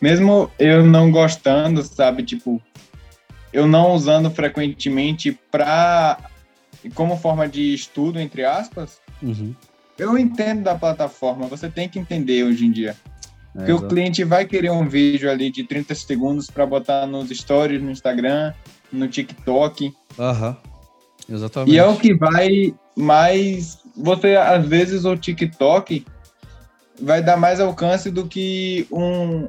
[0.00, 2.60] Mesmo eu não gostando, sabe, tipo,
[3.52, 6.18] eu não usando frequentemente pra
[6.94, 9.54] como forma de estudo, entre aspas, Uhum.
[9.98, 12.96] eu entendo da plataforma, você tem que entender hoje em dia.
[13.54, 17.28] É, Porque o cliente vai querer um vídeo ali de 30 segundos para botar nos
[17.28, 18.52] stories, no Instagram,
[18.90, 19.92] no TikTok.
[20.18, 20.56] Aham.
[21.28, 21.72] Exatamente.
[21.74, 23.78] E é o que vai mais.
[23.96, 26.04] Você, às vezes, o TikTok
[27.00, 29.48] vai dar mais alcance do que um,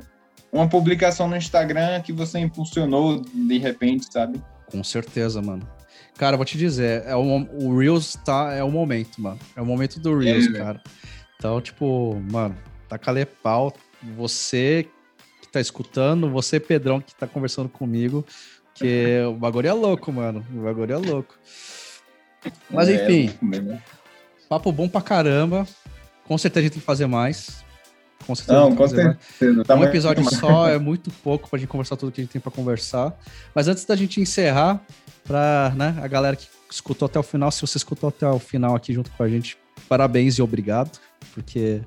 [0.53, 4.41] uma publicação no Instagram que você impulsionou de repente, sabe?
[4.67, 5.67] Com certeza, mano.
[6.17, 9.39] Cara, vou te dizer, é o, o Reels tá, é o momento, mano.
[9.55, 10.81] É o momento do Reels, É, cara.
[11.37, 12.55] Então, tipo, mano,
[12.87, 13.73] tá calê pau.
[14.15, 14.87] Você
[15.41, 18.23] que tá escutando, você, Pedrão, que tá conversando comigo,
[18.75, 20.45] que o bagulho é louco, mano.
[20.53, 21.35] O bagulho é louco.
[22.69, 23.81] Mas É, enfim, louco mesmo.
[24.47, 25.65] papo bom pra caramba.
[26.25, 27.63] Com certeza a gente tem que fazer mais.
[28.25, 28.59] Com certeza.
[28.59, 29.63] Não, com certeza.
[29.65, 32.31] Tá um muito episódio só é muito pouco pra gente conversar tudo que a gente
[32.31, 33.13] tem pra conversar.
[33.53, 34.81] Mas antes da gente encerrar,
[35.23, 38.75] pra né, a galera que escutou até o final, se você escutou até o final
[38.75, 39.57] aqui junto com a gente,
[39.87, 40.97] parabéns e obrigado,
[41.33, 41.81] porque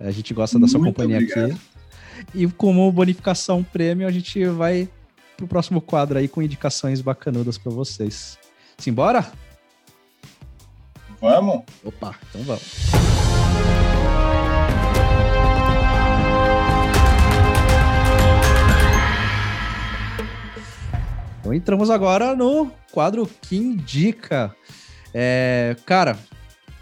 [0.00, 1.52] a gente gosta da sua Muito companhia obrigado.
[1.52, 1.60] aqui.
[2.34, 4.88] E como bonificação prêmio, a gente vai
[5.36, 8.38] pro próximo quadro aí com indicações bacanudas pra vocês.
[8.76, 9.30] Simbora?
[11.20, 11.62] Vamos?
[11.84, 13.17] Opa, então vamos.
[21.48, 24.54] Então entramos agora no quadro que indica.
[25.14, 26.18] É, cara,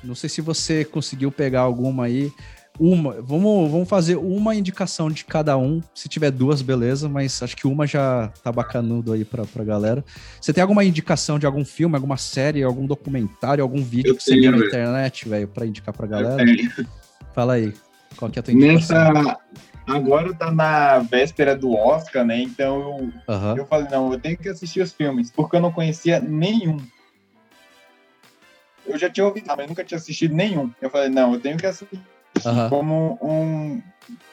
[0.03, 2.33] não sei se você conseguiu pegar alguma aí.
[2.79, 5.81] Uma, vamos, vamos fazer uma indicação de cada um.
[5.95, 10.05] Se tiver duas, beleza, mas acho que uma já tá bacanudo aí pra, pra galera.
[10.41, 14.23] Você tem alguma indicação de algum filme, alguma série, algum documentário, algum vídeo Eu que
[14.25, 16.45] você viu na tenho, internet, velho, pra indicar pra galera?
[17.33, 17.73] Fala aí.
[18.17, 19.13] Qual que é a tua indicação?
[19.13, 19.39] Nessa.
[19.87, 22.41] Agora tá na véspera do Oscar, né?
[22.41, 23.55] Então eu, Aham.
[23.57, 26.79] eu falei, não, eu tenho que assistir os filmes, porque eu não conhecia nenhum.
[28.85, 30.71] Eu já tinha ouvido, mas nunca tinha assistido nenhum.
[30.81, 32.01] Eu falei, não, eu tenho que assistir.
[32.45, 32.69] Aham.
[32.69, 33.81] Como um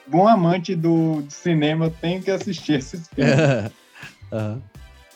[0.08, 3.72] bom amante do, do cinema, eu tenho que assistir esses filmes.
[4.32, 4.62] Aham.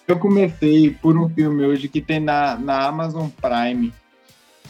[0.07, 3.93] Eu comecei por um filme hoje que tem na, na Amazon Prime.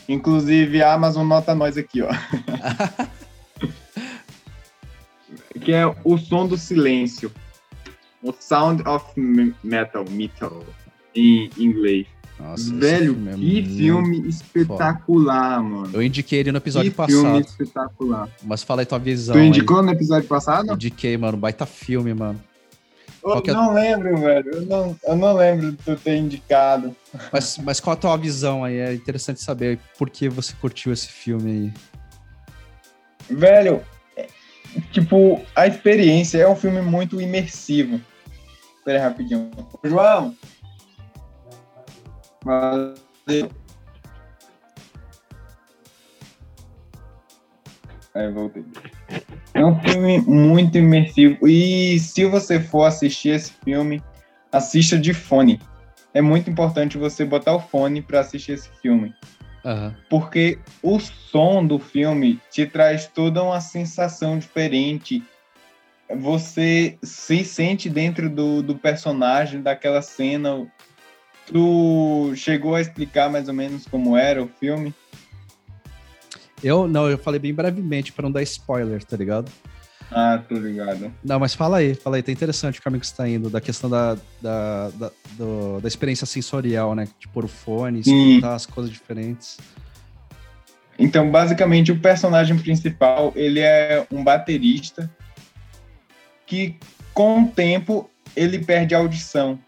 [0.10, 2.10] Inclusive, a Amazon nota nós aqui, ó.
[5.68, 7.30] que é O Som do Silêncio.
[8.24, 10.64] O Sound of Me- Metal, metal
[11.14, 12.08] em inglês.
[12.40, 15.90] Nossa, Velho, filme é que filme espetacular, mano.
[15.92, 18.30] Eu indiquei ele no episódio que filme passado, espetacular.
[18.44, 19.36] mas fala aí tua visão.
[19.36, 19.48] Tu aí.
[19.48, 20.72] indicou no episódio passado?
[20.72, 21.36] Indiquei, mano.
[21.36, 22.40] Baita filme, mano.
[23.22, 24.50] Eu é- não lembro, velho.
[24.54, 26.96] Eu não, eu não lembro de tu ter indicado.
[27.34, 28.78] Mas, mas qual a tua visão aí?
[28.78, 31.74] É interessante saber por que você curtiu esse filme aí.
[33.30, 33.82] Velho,
[34.92, 38.02] tipo, a experiência é um filme muito imersivo.
[38.78, 39.52] Espera rapidinho.
[39.84, 40.36] João!
[42.44, 42.96] Valeu.
[48.16, 48.66] Aí, voltei.
[49.54, 51.48] É um filme muito imersivo.
[51.48, 54.02] E se você for assistir esse filme,
[54.52, 55.60] assista de fone.
[56.14, 59.14] É muito importante você botar o fone para assistir esse filme
[60.10, 65.24] Porque o som do filme te traz toda uma sensação diferente.
[66.10, 70.66] Você se sente dentro do, do personagem, daquela cena.
[71.46, 74.94] Tu chegou a explicar mais ou menos como era o filme?
[76.64, 79.52] Eu não, eu falei bem brevemente pra não dar spoiler, tá ligado?
[80.12, 81.12] Ah, tô ligado.
[81.24, 83.60] Não, mas fala aí, fala aí, tá interessante o caminho que você tá indo, da
[83.60, 87.08] questão da, da, da, do- da experiência sensorial, né?
[87.20, 89.58] De pôr o fone, escutar as coisas diferentes.
[90.98, 95.12] Então, basicamente, o personagem principal, ele é um baterista
[96.46, 96.76] que,
[97.14, 99.60] com o tempo, ele perde a audição.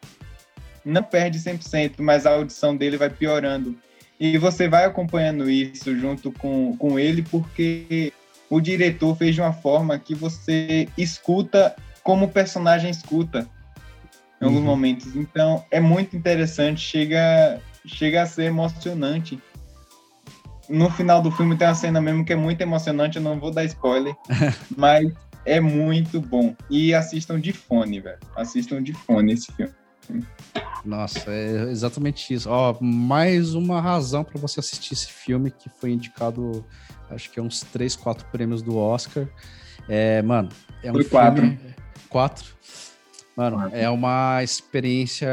[0.83, 3.75] Não perde 100%, mas a audição dele vai piorando.
[4.19, 8.11] E você vai acompanhando isso junto com, com ele, porque
[8.49, 13.47] o diretor fez de uma forma que você escuta como o personagem escuta
[14.41, 14.65] em alguns Uhum.
[14.65, 15.15] momentos.
[15.15, 19.39] Então, é muito interessante, chega, chega a ser emocionante
[20.69, 23.49] no final do filme tem uma cena mesmo que é muito emocionante, eu não vou
[23.51, 24.15] dar spoiler,
[24.77, 25.11] mas
[25.45, 26.55] é muito bom.
[26.69, 28.19] E assistam de fone, velho.
[28.35, 29.73] Assistam de fone esse filme.
[30.85, 32.49] Nossa, é exatamente isso.
[32.49, 36.65] Ó, mais uma razão pra você assistir esse filme que foi indicado,
[37.09, 39.27] acho que é uns três, quatro prêmios do Oscar.
[39.87, 40.49] É, mano,
[40.83, 41.09] é um Foi filme...
[41.09, 41.59] quatro.
[42.09, 42.45] Quatro?
[43.35, 43.77] Mano, Quatro.
[43.77, 45.29] é uma experiência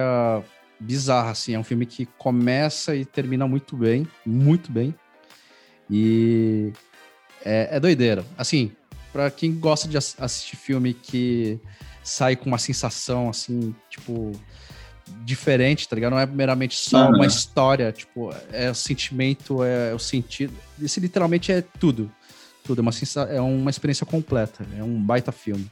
[0.78, 1.54] bizarra, assim.
[1.54, 4.94] É um filme que começa e termina muito bem, muito bem.
[5.90, 6.72] E
[7.44, 8.24] é, é doideira.
[8.36, 8.72] Assim,
[9.12, 11.58] pra quem gosta de ass- assistir filme que
[12.02, 14.32] sai com uma sensação, assim, tipo,
[15.24, 16.12] diferente, tá ligado?
[16.12, 20.52] Não é meramente só uma história, tipo, é o sentimento, é o sentido.
[20.82, 22.10] Esse literalmente é tudo.
[22.64, 22.90] Tudo, é uma,
[23.30, 24.66] é uma experiência completa.
[24.76, 25.68] É um baita filme.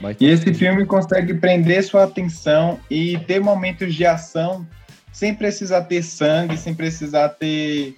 [0.00, 4.64] Baita E esse filme consegue prender sua atenção e ter momentos de ação
[5.12, 7.96] sem precisar ter sangue, sem precisar ter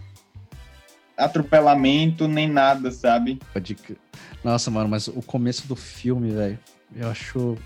[1.17, 3.39] atropelamento nem nada, sabe?
[4.43, 6.59] Nossa, mano, mas o começo do filme, velho,
[6.95, 7.57] eu acho.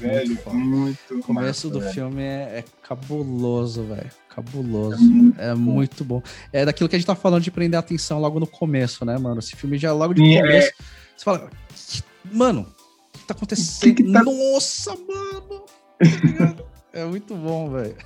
[0.00, 0.98] Velho, muito.
[1.18, 1.92] O começo massa, do velho.
[1.92, 4.10] filme é, é cabuloso, velho.
[4.34, 5.02] Cabuloso.
[5.02, 6.22] muito É muito bom.
[6.52, 9.18] É daquilo que a gente tá falando de prender a atenção logo no começo, né,
[9.18, 9.40] mano?
[9.40, 10.40] Esse filme já logo de Sim, é.
[10.40, 10.72] começo.
[11.16, 12.66] Você fala, "Que- mano,
[13.14, 13.94] o que tá acontecendo?
[13.94, 15.64] que tá- Nossa, mano!
[15.98, 16.00] Tá
[16.94, 17.96] é muito bom, velho.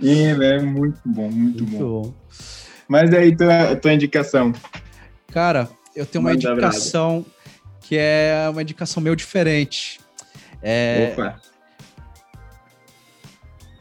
[0.00, 2.02] Sim, velho, muito bom, muito, Muito bom.
[2.02, 2.14] bom.
[2.88, 4.52] Mas aí, tua, tua indicação.
[5.32, 7.24] Cara, eu tenho uma Manda indicação
[7.82, 10.00] que é uma indicação meio diferente.
[10.62, 11.40] É, Opa.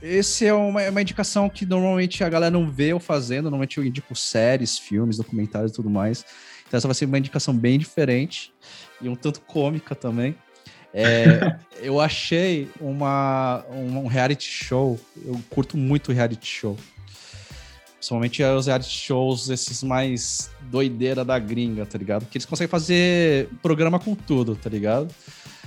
[0.01, 3.43] Esse é uma, é uma indicação que normalmente a galera não vê eu fazendo.
[3.43, 6.25] Normalmente eu indico séries, filmes, documentários e tudo mais.
[6.67, 8.53] Então essa vai ser uma indicação bem diferente
[9.01, 10.36] e um tanto cômica também.
[10.93, 14.99] É, eu achei uma, um, um reality show.
[15.25, 16.77] Eu curto muito reality show.
[17.95, 22.21] Principalmente os reality shows, esses mais doideira da gringa, tá ligado?
[22.21, 25.13] Porque eles conseguem fazer programa com tudo, tá ligado?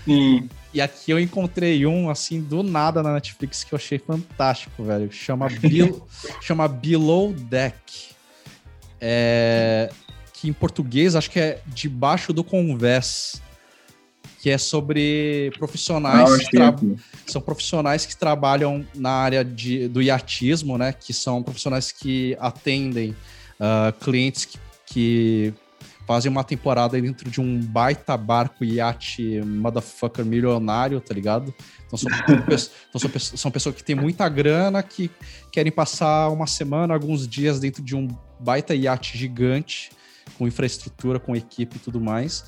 [0.05, 0.49] Sim.
[0.75, 5.11] E aqui eu encontrei um, assim, do nada na Netflix que eu achei fantástico, velho.
[5.13, 6.07] Chama, Bil
[6.41, 8.11] chama Below Deck.
[9.01, 9.91] É...
[10.33, 13.41] Que em português acho que é Debaixo do Convés.
[14.41, 16.49] Que é sobre profissionais.
[16.59, 17.31] Ah, que.
[17.31, 20.93] São profissionais que trabalham na área de, do iatismo, né?
[20.93, 23.15] Que são profissionais que atendem
[23.61, 25.55] ah, clientes que, que
[26.07, 31.55] fazem uma temporada dentro de um baita barco iate motherfucker milionário, tá ligado?
[31.87, 32.11] Então são,
[32.89, 35.11] então são, são pessoas que têm muita grana, que
[35.51, 38.09] querem passar uma semana, alguns dias dentro de um
[38.41, 39.91] baita iate gigante,
[40.37, 42.45] com infraestrutura, com equipe e tudo mais.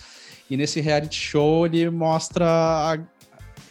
[0.50, 2.98] E nesse reality show ele mostra a-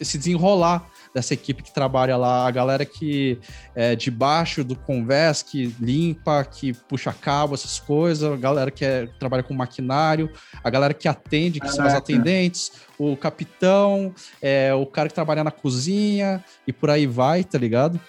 [0.00, 3.38] esse desenrolar dessa equipe que trabalha lá, a galera que
[3.74, 9.06] é debaixo do convés, que limpa, que puxa cabo, essas coisas, a galera que é-
[9.18, 10.28] trabalha com maquinário,
[10.62, 11.98] a galera que atende, que são as Caraca.
[11.98, 14.12] atendentes, o capitão,
[14.42, 18.00] é, o cara que trabalha na cozinha e por aí vai, tá ligado?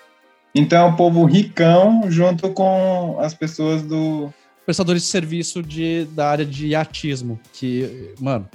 [0.55, 4.33] Então é o povo ricão junto com as pessoas do.
[4.65, 8.49] Prestadores de serviço de, da área de iatismo, que, mano,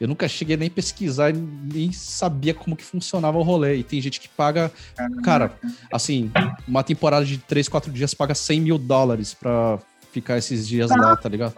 [0.00, 3.76] eu nunca cheguei nem pesquisar, nem sabia como que funcionava o rolê.
[3.76, 4.70] E tem gente que paga,
[5.24, 5.52] cara,
[5.92, 6.30] assim,
[6.68, 9.78] uma temporada de 3, 4 dias paga 100 mil dólares pra
[10.12, 11.54] ficar esses dias lá, tá ligado?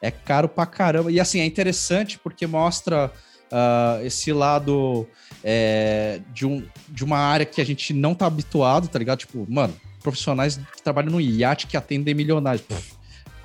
[0.00, 1.10] É caro pra caramba.
[1.10, 3.12] E assim, é interessante porque mostra
[3.50, 5.06] ah, esse lado
[5.42, 9.18] é, de, um, de uma área que a gente não tá habituado, tá ligado?
[9.18, 12.62] Tipo, mano, profissionais que trabalham no iate que atendem milionários.
[12.62, 12.96] Pff,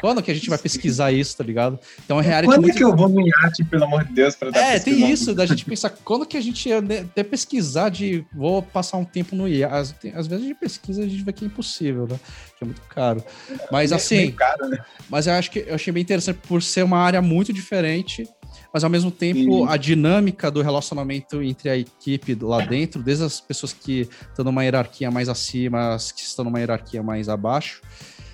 [0.02, 1.80] Quando que a gente vai pesquisar isso, tá ligado?
[2.04, 2.74] Então é reality Quando muito...
[2.74, 5.36] é que eu vou no iate, pelo amor de Deus, pra dar É, tem isso,
[5.36, 9.06] da gente pensar quando que a gente ia né, até pesquisar de vou passar um
[9.06, 9.68] tempo no IA.
[9.68, 12.20] Às, vezes a gente pesquisa e a gente vê que é impossível, né?
[12.58, 13.24] Que é muito caro.
[13.72, 14.80] Mas Bem- assim, bem caro, né?
[15.08, 18.28] mas eu acho que eu achei bem interessante por ser uma área muito diferente,
[18.74, 19.66] mas ao mesmo tempo Sim.
[19.68, 24.64] a dinâmica do relacionamento entre a equipe lá dentro, desde as pessoas que estão numa
[24.64, 27.82] hierarquia mais acima, as que estão numa hierarquia mais abaixo,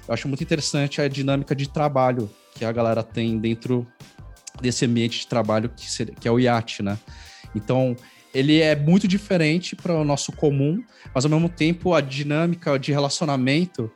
[0.07, 3.85] eu acho muito interessante a dinâmica de trabalho que a galera tem dentro
[4.61, 6.97] desse ambiente de trabalho que, seria- que é o iate, né?
[7.53, 7.95] Então,
[8.33, 10.83] ele é muito diferente para o nosso comum,
[11.13, 13.91] mas ao mesmo tempo a dinâmica de relacionamento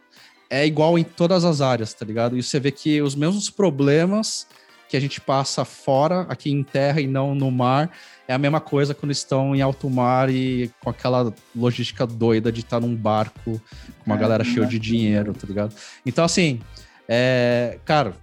[0.49, 2.37] é igual em todas as áreas, tá ligado?
[2.37, 4.47] E você vê que os mesmos problemas
[4.89, 7.89] que a gente passa fora, aqui em terra e não no mar,
[8.31, 12.61] é a mesma coisa quando estão em alto mar e com aquela logística doida de
[12.61, 13.61] estar num barco
[13.99, 15.75] com uma É, galera um cheia de dinheiro, tá ligado?
[16.05, 16.59] Então, assim,
[17.07, 18.13] é, cara,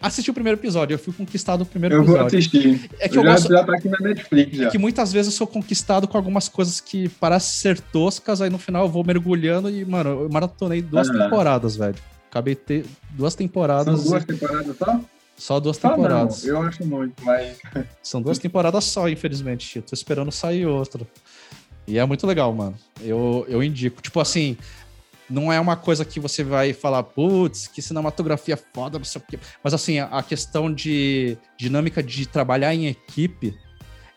[0.00, 2.38] assisti o primeiro episódio, eu fui conquistado no primeiro Eu vou episódio.
[2.38, 2.90] assistir.
[3.00, 4.66] É que eu já, gosto, já tá aqui na Netflix já.
[4.68, 8.50] é que muitas vezes eu sou conquistado com algumas coisas que parecem ser toscas, aí
[8.50, 11.12] no final eu vou mergulhando e, mano, eu maratonei duas Ah.
[11.24, 11.96] temporadas, velho.
[12.30, 14.00] Acabei de ter duas temporadas.
[14.00, 15.00] São duas temporadas só?
[15.38, 16.44] Só duas Só não, temporadas.
[16.44, 17.58] eu acho muito, mas...
[18.02, 19.76] São duas temporadas só, infelizmente.
[19.76, 21.06] Eu tô esperando sair outra.
[21.86, 22.74] E é muito legal, mano.
[23.00, 24.02] Eu, eu indico.
[24.02, 24.56] Tipo assim,
[25.30, 29.24] não é uma coisa que você vai falar, putz, que cinematografia foda, não sei o
[29.24, 29.38] quê.
[29.62, 33.54] Mas assim, a questão de dinâmica de trabalhar em equipe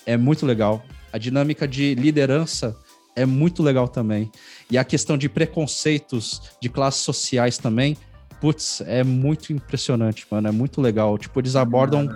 [0.06, 0.84] é muito legal.
[1.14, 2.76] A dinâmica de liderança
[3.16, 4.32] é muito legal também.
[4.70, 7.98] E a questão de preconceitos de classes sociais também,
[8.42, 10.48] putz, é muito impressionante, mano.
[10.48, 11.16] É muito legal.
[11.18, 12.10] Tipo, eles abordam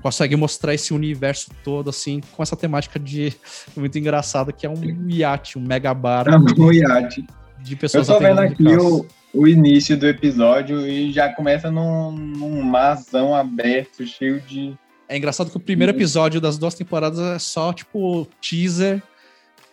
[0.00, 3.34] consegue mostrar esse universo todo, assim, com essa temática de
[3.76, 7.26] muito engraçada, que é um iate, um mega bar É um iate.
[7.60, 9.04] de Eu pessoas tô vendo aqui o,
[9.34, 14.74] o início do episódio e já começa num, num marzão aberto, cheio de...
[15.08, 19.02] É engraçado que o primeiro episódio das duas temporadas é só, tipo, teaser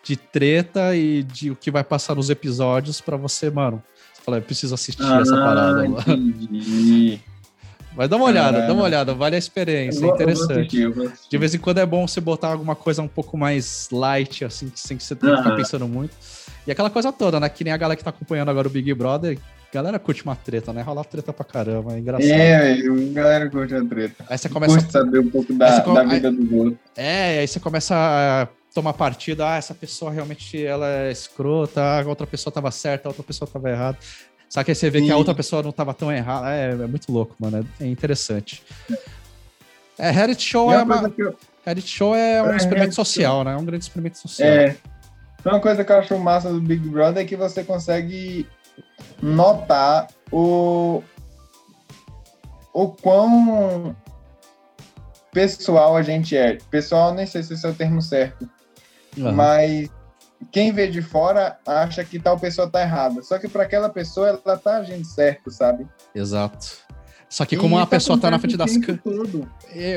[0.03, 3.81] de treta e de o que vai passar nos episódios pra você, mano.
[4.37, 5.81] Eu preciso assistir essa parada.
[5.83, 7.19] Ah, entendi.
[7.95, 10.85] Mas dá uma olhada, dá uma olhada, vale a experiência, vou- é interessante.
[10.85, 11.29] assistir.
[11.29, 14.71] De vez em quando é bom você botar alguma coisa um pouco mais light, assim,
[14.75, 16.15] sem que você tenha que ficar pensando muito.
[16.65, 17.49] E aquela coisa toda, né?
[17.49, 19.37] Que nem a galera que tá acompanhando agora o Big Brother,
[19.69, 20.81] a galera curte uma treta, né?
[20.81, 22.29] Rola treta pra caramba, é engraçado.
[22.29, 22.77] É,
[23.11, 24.23] galera curte a treta.
[24.29, 24.75] Aí você começa.
[24.77, 26.79] Curte saber um pouco da, da aí- vida do outro.
[26.95, 32.07] É, aí você começa a tomar partido, ah, essa pessoa realmente ela é escrota, a
[32.07, 33.97] outra pessoa tava certa, a outra pessoa tava errada.
[34.49, 35.17] Só que aí você vê que a Sim.
[35.19, 36.49] outra pessoa não tava tão errada.
[36.51, 37.67] É, é muito louco, mano.
[37.79, 38.63] É, é interessante.
[39.97, 43.43] É, reality show E é, uma eu- reality show é um É, experimento reality social,
[43.43, 43.53] né?
[43.53, 44.47] É um grande experimento social.
[44.49, 44.75] É.
[45.45, 48.47] Uma coisa que eu acho massa do Big Brother é que você consegue
[49.21, 51.03] notar o
[52.73, 53.95] o quão
[55.31, 56.57] pessoal a gente é.
[56.71, 58.49] Pessoal, nem sei se esse é o termo certo,
[59.17, 59.31] Aham.
[59.31, 59.89] mas
[60.51, 63.21] quem vê de fora acha que tal pessoa tá errada.
[63.23, 65.87] Só que para aquela pessoa ela tá agindo certo, sabe?
[66.15, 66.77] Exato.
[67.29, 69.01] Só que como a isso pessoa tá na frente das câmeras.
[69.03, 69.47] todo.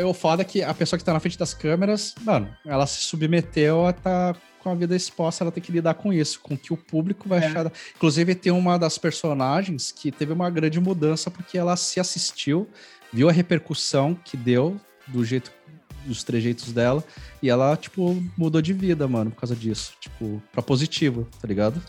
[0.08, 3.00] O foda é que a pessoa que tá na frente das câmeras, mano, ela se
[3.00, 6.58] submeteu a tá com a vida exposta, ela tem que lidar com isso, com o
[6.58, 7.46] que o público vai É.
[7.46, 7.72] achar.
[7.96, 12.68] Inclusive, tem uma das personagens que teve uma grande mudança porque ela se assistiu,
[13.12, 15.50] viu a repercussão que deu do jeito
[16.07, 17.03] dos trejeitos dela
[17.42, 19.94] e ela, tipo, mudou de vida, mano, por causa disso.
[20.00, 21.80] Tipo, pra positivo, tá ligado?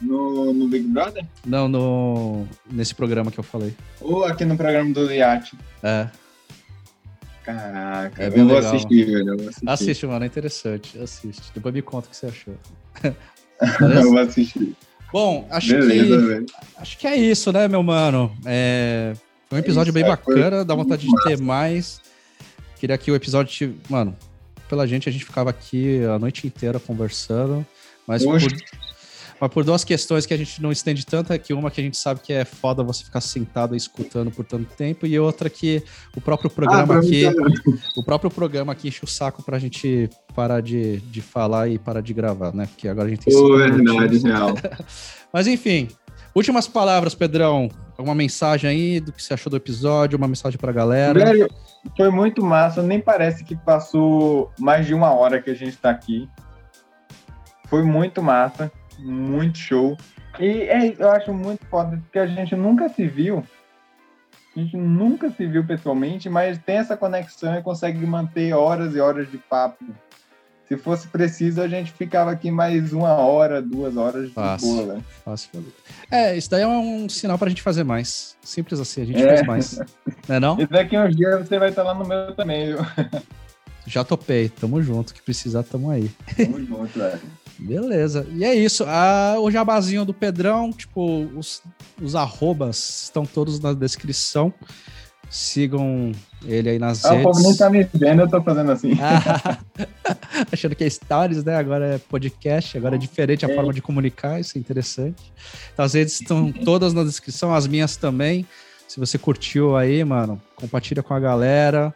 [0.00, 1.26] No, no Big Brother?
[1.44, 3.74] Não, no, nesse programa que eu falei.
[4.00, 5.56] Ou aqui no programa do Iate?
[5.82, 6.08] É,
[7.44, 8.74] Caraca, É bem eu vou legal.
[8.74, 9.28] assistir, velho.
[9.30, 9.68] Eu vou assistir.
[9.70, 10.98] assiste, mano, é interessante.
[10.98, 11.42] Assiste.
[11.54, 12.54] Depois me conta o que você achou.
[13.02, 14.74] eu vou assistir.
[15.10, 16.46] Bom, acho Beleza, que velho.
[16.76, 18.36] acho que é isso, né, meu mano?
[18.44, 19.14] É,
[19.48, 22.02] foi um É episódio isso, bem é, bacana, dá vontade de muito ter mais.
[22.78, 24.16] Queria que o episódio, tive- mano,
[24.68, 27.66] pela gente a gente ficava aqui a noite inteira conversando,
[28.06, 28.40] mas por,
[29.40, 31.84] mas por duas questões que a gente não estende tanto é que uma que a
[31.84, 35.48] gente sabe que é foda você ficar sentado e escutando por tanto tempo e outra
[35.48, 35.82] que
[36.16, 37.36] o próprio ah, programa mim aqui
[37.96, 42.00] o próprio programa aqui enche o saco pra gente parar de, de falar e parar
[42.00, 42.66] de gravar, né?
[42.66, 44.54] Porque agora a gente tem Pô, cinco verdade, real.
[45.32, 45.88] Mas enfim,
[46.38, 47.68] últimas palavras, Pedrão.
[47.96, 51.18] Alguma mensagem aí do que você achou do episódio, uma mensagem pra galera.
[51.18, 51.48] Velho,
[51.96, 52.82] foi muito massa.
[52.82, 56.28] Nem parece que passou mais de uma hora que a gente tá aqui.
[57.66, 58.70] Foi muito massa.
[59.00, 59.96] Muito show.
[60.38, 63.44] E é, eu acho muito foda porque a gente nunca se viu.
[64.56, 69.00] A gente nunca se viu pessoalmente, mas tem essa conexão e consegue manter horas e
[69.00, 69.84] horas de papo.
[70.68, 74.68] Se fosse preciso, a gente ficava aqui mais uma hora, duas horas de Fácil.
[74.68, 75.04] boa, velho.
[75.24, 75.50] Fácil.
[76.10, 78.36] É, isso daí é um sinal pra gente fazer mais.
[78.42, 79.28] Simples assim, a gente É.
[79.44, 79.78] faz mais.
[80.28, 80.60] Não é não?
[80.60, 82.78] E daqui uns dias você vai estar lá no meu também, viu?
[83.86, 84.50] Já topei.
[84.50, 85.14] Tamo junto.
[85.14, 86.10] Que precisar, tamo aí.
[86.36, 87.20] Tamo junto, velho.
[87.58, 88.26] Beleza.
[88.34, 88.84] E é isso.
[88.86, 91.62] Ah, o jabazinho do Pedrão, tipo, os,
[92.00, 94.52] os arrobas estão todos na descrição.
[95.30, 96.12] Sigam
[96.44, 97.58] ele aí nas Ah, o povo nem redes.
[97.58, 98.92] tá me vendo, eu tô fazendo assim.
[99.00, 99.58] Ah,
[100.52, 101.56] achando que é stories, né?
[101.56, 103.54] Agora é podcast, agora é diferente a É.
[103.54, 105.32] forma de comunicar, isso é interessante.
[105.72, 108.46] Então as redes estão todas na descrição, as minhas também.
[108.86, 111.94] Se você curtiu aí, mano, compartilha com a galera.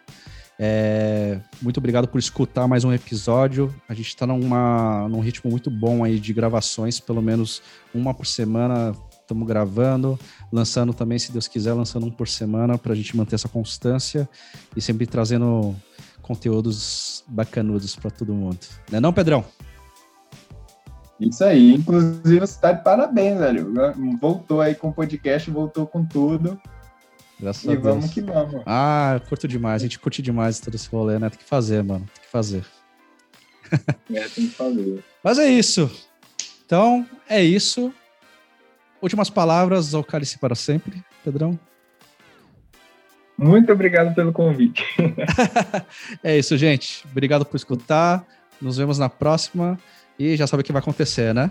[0.59, 3.75] É, muito obrigado por escutar mais um episódio.
[3.89, 7.63] A gente tá numa, num ritmo muito bom aí de gravações, pelo menos
[7.95, 8.93] uma por semana
[9.23, 10.19] estamos gravando,
[10.53, 14.29] lançando também, se Deus quiser, lançando um por semana para a gente manter essa constância
[14.77, 15.75] e sempre trazendo
[16.21, 18.59] conteúdos bacanudos para todo mundo.
[18.91, 19.45] Não é não, Pedrão?
[21.19, 21.75] Isso aí.
[21.75, 23.73] Inclusive, você tá de parabéns, velho.
[24.21, 26.61] Voltou aí com o podcast, voltou com tudo.
[27.39, 27.83] Graças e a Deus.
[27.83, 28.63] vamos que vamos.
[28.67, 29.83] Ah, curto demais.
[29.83, 31.29] A gente curte demais todo esse rolê, né?
[31.29, 32.09] Tem que fazer, mano.
[32.15, 32.65] Tem que fazer.
[34.13, 35.05] É, tem que fazer.
[35.23, 35.91] Mas é isso.
[36.65, 37.93] Então, é isso.
[39.03, 41.59] Últimas palavras ao cálice para sempre, Pedrão.
[43.37, 44.85] Muito obrigado pelo convite.
[46.23, 47.05] É isso, gente.
[47.11, 48.25] Obrigado por escutar.
[48.61, 49.79] Nos vemos na próxima.
[50.19, 51.51] E já sabe o que vai acontecer, né?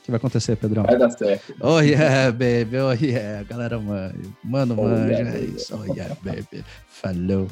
[0.00, 0.84] O que vai acontecer, Pedrão?
[0.84, 1.54] Vai dar certo.
[1.60, 2.76] Oh yeah, baby.
[2.76, 3.42] Oh yeah.
[3.44, 4.36] Galera, mano.
[4.44, 5.10] Mano, Oh, mano.
[5.10, 5.74] yeah, é isso.
[5.76, 6.64] Oh yeah, baby.
[6.86, 7.48] Falou.